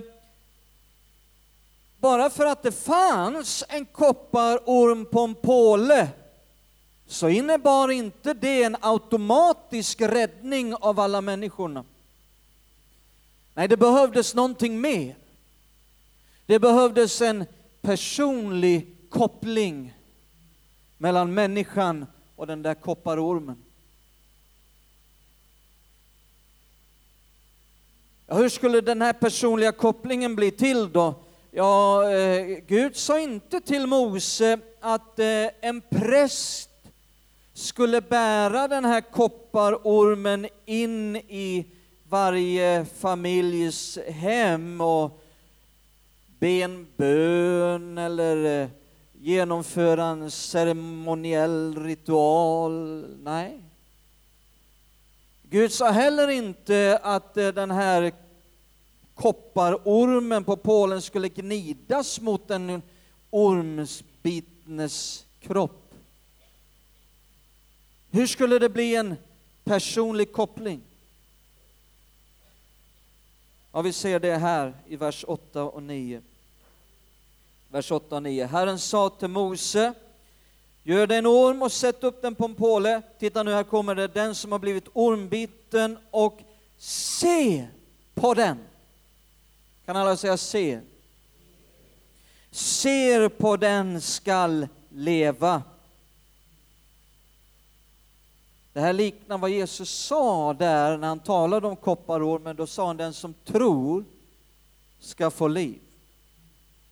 bara 1.97 2.29
för 2.29 2.45
att 2.45 2.63
det 2.63 2.71
fanns 2.71 3.63
en 3.69 3.85
kopparorm 3.85 5.05
på 5.05 5.19
en 5.19 5.35
påle 5.35 6.09
så 7.07 7.29
innebar 7.29 7.91
inte 7.91 8.33
det 8.33 8.63
en 8.63 8.77
automatisk 8.81 10.01
räddning 10.01 10.75
av 10.75 10.99
alla 10.99 11.21
människorna. 11.21 11.85
Nej, 13.53 13.67
det 13.67 13.77
behövdes 13.77 14.35
någonting 14.35 14.81
mer. 14.81 15.15
Det 16.45 16.59
behövdes 16.59 17.21
en 17.21 17.45
personlig 17.81 18.95
koppling 19.09 19.93
mellan 20.97 21.33
människan 21.33 22.05
och 22.35 22.47
den 22.47 22.61
där 22.61 22.73
kopparormen. 22.73 23.63
Ja, 28.27 28.35
hur 28.35 28.49
skulle 28.49 28.81
den 28.81 29.01
här 29.01 29.13
personliga 29.13 29.71
kopplingen 29.71 30.35
bli 30.35 30.51
till 30.51 30.91
då? 30.91 31.15
Ja, 31.51 32.09
eh, 32.11 32.57
Gud 32.67 32.95
sa 32.95 33.19
inte 33.19 33.61
till 33.61 33.87
Mose 33.87 34.59
att 34.79 35.19
eh, 35.19 35.47
en 35.61 35.81
präst 35.89 36.69
skulle 37.53 38.01
bära 38.01 38.67
den 38.67 38.85
här 38.85 39.01
kopparormen 39.01 40.47
in 40.65 41.15
i 41.15 41.65
varje 42.09 42.85
familjs 42.85 43.97
hem 44.07 44.81
och 44.81 45.21
be 46.39 46.47
en 46.47 46.87
bön 46.97 47.97
eller 47.97 48.61
eh, 48.61 48.69
genomföra 49.21 50.05
en 50.05 50.31
ceremoniell 50.31 51.83
ritual. 51.83 53.05
Nej. 53.23 53.61
Gud 55.43 55.71
sa 55.71 55.89
heller 55.89 56.27
inte 56.27 56.99
att 57.03 57.37
eh, 57.37 57.47
den 57.47 57.71
här 57.71 58.11
kopparormen 59.15 60.43
på 60.43 60.55
pålen 60.55 61.01
skulle 61.01 61.29
gnidas 61.29 62.21
mot 62.21 62.51
en 62.51 62.81
ormsbitnes 63.29 65.25
kropp. 65.39 65.93
Hur 68.11 68.27
skulle 68.27 68.59
det 68.59 68.69
bli 68.69 68.95
en 68.95 69.15
personlig 69.63 70.31
koppling? 70.31 70.81
Ja, 73.71 73.81
vi 73.81 73.93
ser 73.93 74.19
det 74.19 74.37
här 74.37 74.73
i 74.87 74.95
vers 74.95 75.25
8 75.27 75.63
och 75.63 75.83
9. 75.83 76.21
Vers 77.71 77.91
8 77.91 78.15
och 78.15 78.23
9. 78.23 78.45
Herren 78.45 78.79
sa 78.79 79.09
till 79.09 79.27
Mose, 79.27 79.93
gör 80.83 81.07
dig 81.07 81.17
en 81.17 81.27
orm 81.27 81.61
och 81.61 81.71
sätt 81.71 82.03
upp 82.03 82.21
den 82.21 82.35
på 82.35 82.45
en 82.45 82.55
påle. 82.55 83.01
Titta 83.19 83.43
nu, 83.43 83.53
här 83.53 83.63
kommer 83.63 83.95
det, 83.95 84.07
den 84.07 84.35
som 84.35 84.51
har 84.51 84.59
blivit 84.59 84.87
ormbiten 84.93 85.97
och 86.11 86.39
se 86.77 87.67
på 88.13 88.33
den. 88.33 88.57
Kan 89.85 89.95
alla 89.95 90.17
säga 90.17 90.37
se? 90.37 90.79
Ser 92.51 93.29
på 93.29 93.57
den 93.57 94.01
skall 94.01 94.67
leva. 94.89 95.63
Det 98.73 98.79
här 98.79 98.93
liknar 98.93 99.37
vad 99.37 99.49
Jesus 99.49 99.89
sa 99.89 100.53
där 100.53 100.97
när 100.97 101.07
han 101.07 101.19
talade 101.19 101.67
om 101.67 101.75
kopparormen. 101.75 102.55
Då 102.55 102.67
sa 102.67 102.87
han 102.87 102.97
den 102.97 103.13
som 103.13 103.33
tror 103.33 104.05
ska 104.99 105.31
få 105.31 105.47
liv. 105.47 105.79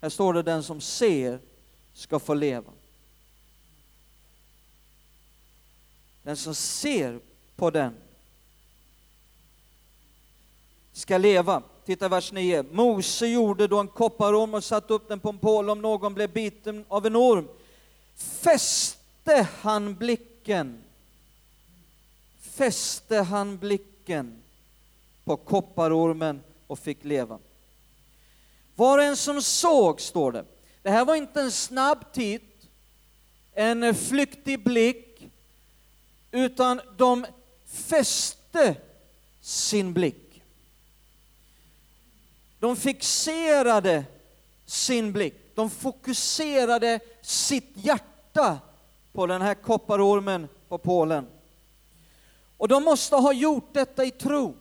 Här 0.01 0.09
står 0.09 0.33
det 0.33 0.43
den 0.43 0.63
som 0.63 0.81
ser 0.81 1.39
ska 1.93 2.19
få 2.19 2.33
leva. 2.33 2.71
Den 6.23 6.37
som 6.37 6.55
ser 6.55 7.19
på 7.55 7.69
den 7.69 7.93
ska 10.93 11.17
leva. 11.17 11.63
Titta 11.85 12.09
vers 12.09 12.31
9. 12.31 12.63
Mose 12.71 13.27
gjorde 13.27 13.67
då 13.67 13.79
en 13.79 13.87
kopparorm 13.87 14.53
och 14.53 14.63
satte 14.63 14.93
upp 14.93 15.07
den 15.07 15.19
på 15.19 15.29
en 15.29 15.37
påle 15.37 15.71
om 15.71 15.81
någon 15.81 16.13
blev 16.13 16.33
biten 16.33 16.85
av 16.87 17.05
en 17.05 17.15
orm. 17.15 17.47
Fäste 18.15 19.47
han 19.61 19.95
blicken 19.95 20.83
fäste 22.57 23.15
han 23.15 23.57
blicken 23.57 24.41
på 25.23 25.37
kopparormen 25.37 26.41
och 26.67 26.79
fick 26.79 27.03
leva. 27.03 27.39
Var 28.77 28.97
och 28.97 29.03
en 29.03 29.17
som 29.17 29.41
såg, 29.41 30.01
står 30.01 30.31
det. 30.31 30.45
Det 30.81 30.89
här 30.89 31.05
var 31.05 31.15
inte 31.15 31.41
en 31.41 31.51
snabb 31.51 32.13
titt, 32.13 32.67
en 33.53 33.95
flyktig 33.95 34.63
blick, 34.63 35.27
utan 36.31 36.81
de 36.97 37.25
fäste 37.65 38.75
sin 39.41 39.93
blick. 39.93 40.41
De 42.59 42.75
fixerade 42.75 44.05
sin 44.65 45.13
blick, 45.13 45.35
de 45.55 45.69
fokuserade 45.69 46.99
sitt 47.21 47.71
hjärta 47.73 48.59
på 49.13 49.27
den 49.27 49.41
här 49.41 49.53
kopparormen 49.53 50.47
på 50.67 50.77
pålen. 50.77 51.27
Och 52.57 52.67
de 52.67 52.83
måste 52.83 53.15
ha 53.15 53.33
gjort 53.33 53.73
detta 53.73 54.05
i 54.05 54.11
tro. 54.11 54.55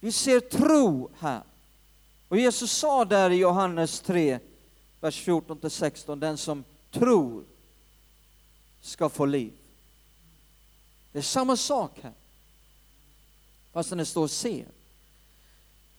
Vi 0.00 0.12
ser 0.12 0.40
tro 0.40 1.10
här. 1.18 1.42
Och 2.28 2.38
Jesus 2.38 2.72
sa 2.72 3.04
där 3.04 3.30
i 3.30 3.36
Johannes 3.36 4.00
3, 4.00 4.38
vers 5.00 5.20
14 5.20 5.70
16, 5.70 6.20
den 6.20 6.36
som 6.36 6.64
tror 6.90 7.44
ska 8.80 9.08
få 9.08 9.26
liv. 9.26 9.52
Det 11.12 11.18
är 11.18 11.22
samma 11.22 11.56
sak 11.56 11.98
här. 12.02 12.12
Fast 13.72 13.90
det 13.90 14.04
står 14.04 14.28
se. 14.28 14.64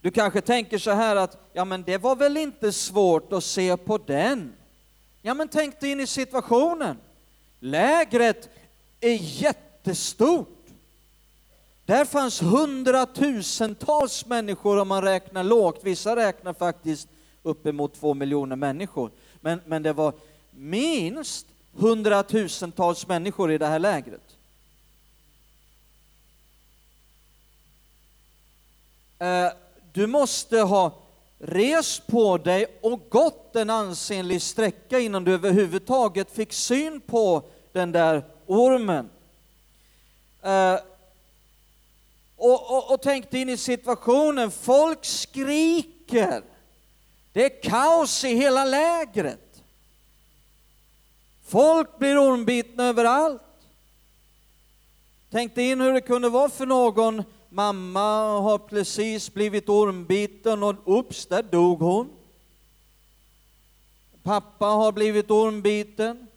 Du 0.01 0.11
kanske 0.11 0.41
tänker 0.41 0.77
så 0.77 0.91
här 0.91 1.15
att, 1.15 1.37
ja 1.53 1.65
men 1.65 1.83
det 1.83 1.97
var 1.97 2.15
väl 2.15 2.37
inte 2.37 2.71
svårt 2.71 3.33
att 3.33 3.43
se 3.43 3.77
på 3.77 3.97
den. 3.97 4.53
Ja 5.21 5.33
men 5.33 5.47
tänk 5.47 5.79
dig 5.79 5.91
in 5.91 5.99
i 5.99 6.07
situationen. 6.07 6.97
Lägret 7.59 8.49
är 8.99 9.17
jättestort. 9.21 10.58
Där 11.89 12.05
fanns 12.05 12.41
hundratusentals 12.41 14.25
människor 14.25 14.79
om 14.79 14.87
man 14.87 15.01
räknar 15.01 15.43
lågt. 15.43 15.79
Vissa 15.83 16.15
räknar 16.15 16.53
faktiskt 16.53 17.07
uppemot 17.43 17.93
två 17.93 18.13
miljoner 18.13 18.55
människor. 18.55 19.11
Men, 19.41 19.61
men 19.65 19.83
det 19.83 19.93
var 19.93 20.13
minst 20.51 21.47
hundratusentals 21.73 23.07
människor 23.07 23.51
i 23.51 23.57
det 23.57 23.65
här 23.65 23.79
lägret. 23.79 24.21
Eh, 29.19 29.47
du 29.93 30.07
måste 30.07 30.59
ha 30.59 30.93
rest 31.39 32.07
på 32.07 32.37
dig 32.37 32.79
och 32.81 33.09
gått 33.09 33.55
en 33.55 33.69
ansenlig 33.69 34.41
sträcka 34.41 34.99
innan 34.99 35.23
du 35.23 35.33
överhuvudtaget 35.33 36.31
fick 36.31 36.53
syn 36.53 37.01
på 37.01 37.43
den 37.71 37.91
där 37.91 38.23
ormen. 38.45 39.09
Eh, 40.41 40.79
och, 42.39 42.71
och, 42.71 42.93
och 42.93 43.01
tänk 43.01 43.31
dig 43.31 43.41
in 43.41 43.49
i 43.49 43.57
situationen, 43.57 44.51
folk 44.51 45.05
skriker. 45.05 46.43
Det 47.33 47.45
är 47.45 47.61
kaos 47.69 48.23
i 48.23 48.35
hela 48.35 48.65
lägret. 48.65 49.63
Folk 51.45 51.97
blir 51.97 52.17
ormbitna 52.17 52.83
överallt. 52.83 53.41
Tänk 55.31 55.55
dig 55.55 55.69
in 55.69 55.81
hur 55.81 55.93
det 55.93 56.01
kunde 56.01 56.29
vara 56.29 56.49
för 56.49 56.65
någon 56.65 57.23
mamma 57.49 58.39
har 58.39 58.57
precis 58.57 59.33
blivit 59.33 59.69
ormbiten 59.69 60.63
och 60.63 60.75
ups, 60.85 61.25
där 61.25 61.43
dog 61.43 61.79
hon. 61.79 62.09
Pappa 64.23 64.65
har 64.65 64.91
blivit 64.91 65.31
ormbiten. 65.31 66.27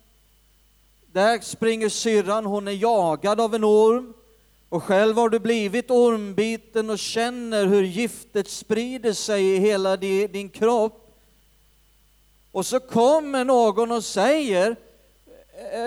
Där 1.12 1.40
springer 1.40 1.88
syrran, 1.88 2.46
hon 2.46 2.68
är 2.68 2.72
jagad 2.72 3.40
av 3.40 3.54
en 3.54 3.64
orm. 3.64 4.14
Och 4.72 4.84
själv 4.84 5.16
har 5.16 5.28
du 5.28 5.38
blivit 5.38 5.90
ormbiten 5.90 6.90
och 6.90 6.98
känner 6.98 7.66
hur 7.66 7.82
giftet 7.82 8.50
sprider 8.50 9.12
sig 9.12 9.44
i 9.44 9.58
hela 9.58 9.96
din 9.96 10.48
kropp. 10.48 11.18
Och 12.52 12.66
så 12.66 12.80
kommer 12.80 13.44
någon 13.44 13.92
och 13.92 14.04
säger, 14.04 14.76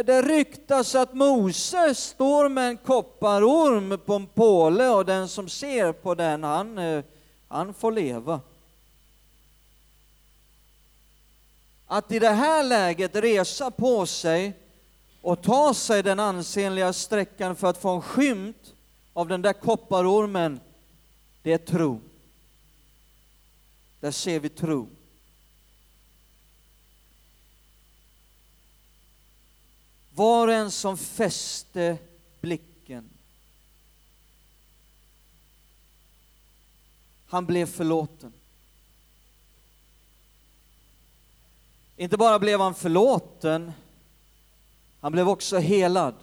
det 0.05 0.21
ryktas 0.21 0.95
att 0.95 1.13
Mose 1.13 1.95
står 1.95 2.49
med 2.49 2.69
en 2.69 2.77
kopparorm 2.77 3.99
på 4.05 4.13
en 4.13 4.27
påle 4.27 4.89
och 4.89 5.05
den 5.05 5.27
som 5.27 5.49
ser 5.49 5.91
på 5.91 6.15
den, 6.15 6.43
han, 6.43 6.77
eh, 6.77 7.03
han 7.47 7.73
får 7.73 7.91
leva. 7.91 8.39
Att 11.87 12.11
i 12.11 12.19
det 12.19 12.29
här 12.29 12.63
läget 12.63 13.15
resa 13.15 13.71
på 13.71 14.05
sig 14.05 14.53
och 15.21 15.41
ta 15.41 15.73
sig 15.73 16.03
den 16.03 16.19
ansenliga 16.19 16.93
sträckan 16.93 17.55
för 17.55 17.67
att 17.67 17.81
få 17.81 17.89
en 17.89 18.01
skymt 18.01 18.71
av 19.15 19.27
den 19.27 19.41
där 19.41 19.53
kopparormen, 19.53 20.59
det 21.41 21.53
är 21.53 21.57
tro. 21.57 22.01
Där 23.99 24.11
ser 24.11 24.39
vi 24.39 24.49
tro. 24.49 24.89
Var 30.13 30.47
och 30.47 30.53
en 30.53 30.71
som 30.71 30.97
fäste 30.97 31.97
blicken, 32.41 33.09
han 37.25 37.45
blev 37.45 37.65
förlåten. 37.65 38.33
Inte 41.97 42.17
bara 42.17 42.39
blev 42.39 42.59
han 42.59 42.75
förlåten, 42.75 43.71
han 44.99 45.11
blev 45.11 45.29
också 45.29 45.57
helad 45.57 46.15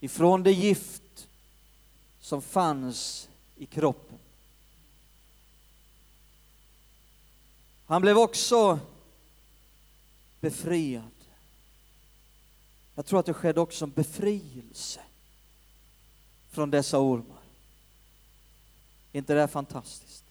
ifrån 0.00 0.42
det 0.42 0.52
gift 0.52 1.28
som 2.20 2.42
fanns 2.42 3.28
i 3.56 3.66
kroppen. 3.66 4.18
Han 7.86 8.02
blev 8.02 8.18
också 8.18 8.78
befriad. 10.40 11.04
Jag 12.94 13.06
tror 13.06 13.20
att 13.20 13.26
det 13.26 13.34
skedde 13.34 13.60
också 13.60 13.84
en 13.84 13.90
befrielse 13.90 15.00
från 16.50 16.70
dessa 16.70 16.98
ormar. 16.98 17.36
Är 19.12 19.18
inte 19.18 19.34
det 19.34 19.42
är 19.42 19.46
fantastiskt? 19.46 20.24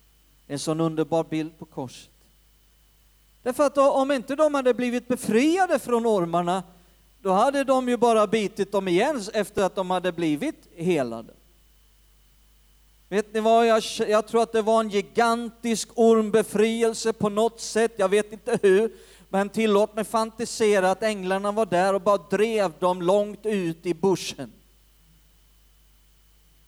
En 0.48 0.60
sån 0.60 0.82
underbar 0.82 1.24
bild 1.24 1.58
på 1.58 1.66
korset. 1.66 2.10
Därför 3.44 3.66
att 3.66 3.76
då, 3.76 3.92
om 3.92 4.12
inte 4.12 4.36
de 4.36 4.54
hade 4.54 4.74
blivit 4.74 5.08
befriade 5.08 5.80
från 5.80 6.06
ormarna, 6.06 6.64
då 7.22 7.32
hade 7.32 7.64
de 7.64 7.90
ju 7.90 7.98
bara 7.98 8.28
bitit 8.28 8.72
dem 8.72 8.88
igen 8.88 9.24
efter 9.34 9.64
att 9.64 9.76
de 9.76 9.92
hade 9.92 10.12
blivit 10.12 10.68
helade. 10.76 11.34
Vet 13.10 13.34
ni 13.34 13.40
vad, 13.40 13.68
jag, 13.68 13.84
jag 13.98 14.28
tror 14.28 14.44
att 14.44 14.52
det 14.52 14.62
var 14.62 14.80
en 14.80 14.90
gigantisk 14.90 15.90
ormbefrielse 15.96 17.14
på 17.14 17.30
något 17.30 17.62
sätt, 17.62 17.94
jag 17.98 18.10
vet 18.10 18.34
inte 18.34 18.60
hur, 18.62 18.92
men 19.30 19.50
tillåt 19.50 19.96
mig 19.96 20.04
fantisera 20.04 20.92
att 20.92 21.04
änglarna 21.04 21.52
var 21.52 21.66
där 21.66 21.94
och 21.94 22.02
bara 22.02 22.18
drev 22.18 22.72
dem 22.80 23.02
långt 23.02 23.46
ut 23.46 23.86
i 23.86 23.94
bushen. 23.94 24.54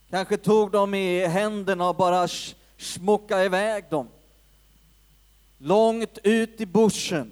Kanske 0.10 0.38
tog 0.38 0.72
dem 0.72 0.94
i 0.94 1.28
händerna 1.28 1.90
och 1.90 1.96
bara 1.96 2.28
smockade 2.78 3.46
iväg 3.46 3.86
dem. 3.90 4.08
Långt 5.58 6.18
ut 6.24 6.62
i 6.62 6.66
bushen. 6.66 7.32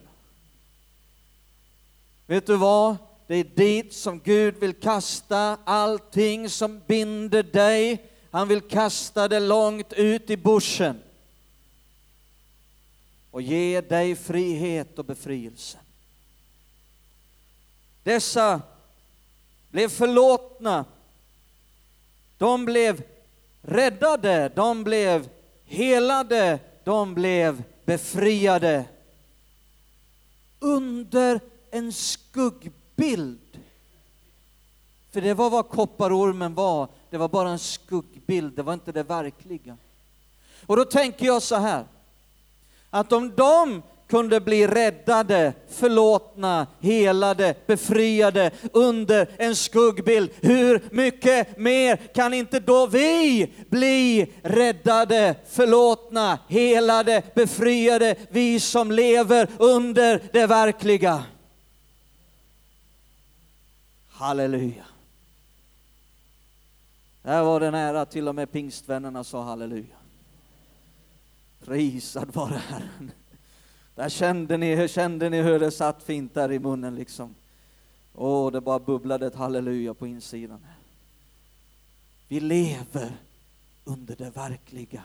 Vet 2.28 2.48
du 2.48 2.56
vad? 2.56 2.96
Det 3.30 3.36
är 3.36 3.44
dit 3.44 3.94
som 3.94 4.20
Gud 4.20 4.56
vill 4.56 4.74
kasta 4.74 5.58
allting 5.64 6.50
som 6.50 6.82
binder 6.88 7.44
dig. 7.44 8.06
Han 8.32 8.48
vill 8.48 8.62
kasta 8.62 9.28
det 9.28 9.40
långt 9.40 9.94
ut 9.94 10.30
i 10.30 10.38
bushen 10.38 11.02
och 13.32 13.42
ge 13.42 13.82
dig 13.82 14.16
frihet 14.16 15.00
och 15.00 15.06
befrielse. 15.06 15.78
Dessa 18.04 18.62
blev 19.72 19.90
förlåtna, 19.90 20.86
de 22.38 22.66
blev 22.66 23.04
räddade, 23.62 24.52
de 24.56 24.84
blev 24.84 25.30
helade, 25.66 26.60
de 26.84 27.14
blev 27.14 27.64
befriade 27.86 28.86
under 30.60 31.40
en 31.72 31.94
bild. 33.00 33.40
För 35.12 35.22
det 35.22 35.34
var 35.34 35.50
vad 35.50 35.70
kopparormen 35.70 36.54
var, 36.54 36.88
det 37.10 37.18
var 37.18 37.28
bara 37.28 37.50
en 37.50 37.60
skuggbild, 37.60 38.54
det 38.56 38.64
var 38.64 38.74
inte 38.74 38.92
det 38.92 39.04
verkliga. 39.04 39.78
Och 40.66 40.78
då 40.78 40.86
tänker 40.86 41.26
jag 41.26 41.42
så 41.42 41.56
här, 41.56 41.86
att 42.90 43.12
om 43.12 43.34
de 43.36 43.82
kunde 44.10 44.42
bli 44.42 44.68
räddade, 44.68 45.54
förlåtna, 45.70 46.68
helade, 46.80 47.56
befriade 47.66 48.52
under 48.74 49.30
en 49.38 49.56
skuggbild. 49.56 50.32
Hur 50.42 50.82
mycket 50.92 51.58
mer 51.58 51.96
kan 51.96 52.34
inte 52.34 52.60
då 52.60 52.88
vi 52.88 53.50
bli 53.70 54.32
räddade, 54.44 55.36
förlåtna, 55.50 56.40
helade, 56.48 57.24
befriade, 57.36 58.16
vi 58.30 58.60
som 58.60 58.92
lever 58.92 59.48
under 59.58 60.22
det 60.34 60.48
verkliga? 60.48 61.24
Halleluja. 64.20 64.86
Där 67.22 67.44
var 67.44 67.60
det 67.60 67.72
nära, 67.72 68.06
till 68.06 68.28
och 68.28 68.36
med 68.36 68.52
pingstvännerna 68.52 69.24
sa 69.24 69.44
halleluja. 69.44 69.96
Prisad 71.60 72.34
vare 72.34 72.62
Herren. 72.68 73.12
Där 73.96 74.10
kände 74.10 74.58
ni, 74.58 74.88
kände 74.88 75.30
ni 75.30 75.42
hur 75.42 75.60
det 75.60 75.72
satt 75.72 76.04
fint 76.04 76.34
där 76.34 76.52
i 76.52 76.60
munnen 76.60 76.96
liksom. 76.96 77.36
Åh, 78.16 78.52
det 78.52 78.62
bara 78.62 78.80
bubblade 78.80 79.28
ett 79.28 79.36
halleluja 79.36 79.94
på 79.94 80.08
insidan. 80.08 80.66
Vi 82.28 82.40
lever 82.40 83.12
under 83.84 84.16
det 84.16 84.30
verkliga. 84.30 85.04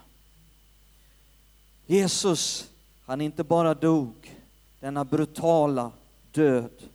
Jesus, 1.86 2.70
han 3.04 3.20
inte 3.20 3.44
bara 3.44 3.74
dog 3.74 4.36
denna 4.80 5.04
brutala 5.04 5.92
död. 6.32 6.93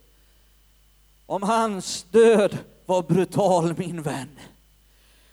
Om 1.30 1.42
hans 1.42 2.06
död 2.10 2.58
var 2.86 3.02
brutal, 3.02 3.74
min 3.78 4.02
vän, 4.02 4.38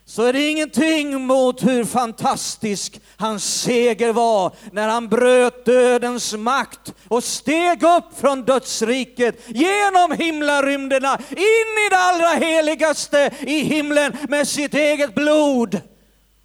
så 0.05 0.23
är 0.23 0.33
det 0.33 0.49
ingenting 0.49 1.21
mot 1.21 1.63
hur 1.63 1.85
fantastisk 1.85 3.01
hans 3.15 3.61
seger 3.61 4.13
var 4.13 4.51
när 4.71 4.87
han 4.87 5.07
bröt 5.07 5.65
dödens 5.65 6.33
makt 6.33 6.93
och 7.07 7.23
steg 7.23 7.83
upp 7.83 8.03
från 8.17 8.43
dödsriket 8.43 9.39
genom 9.47 10.11
himlarymderna 10.11 11.19
in 11.29 11.85
i 11.87 11.89
det 11.89 11.97
allra 11.97 12.45
heligaste 12.45 13.31
i 13.39 13.59
himlen 13.59 14.17
med 14.29 14.47
sitt 14.47 14.73
eget 14.73 15.15
blod 15.15 15.81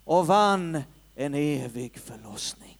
och 0.04 0.26
vann 0.26 0.82
en 1.16 1.34
evig 1.34 1.98
förlossning. 2.04 2.78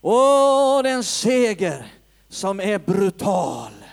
Åh, 0.00 0.82
den 0.82 1.04
seger 1.04 1.92
som 2.28 2.60
är 2.60 2.78
brutal 2.78 3.83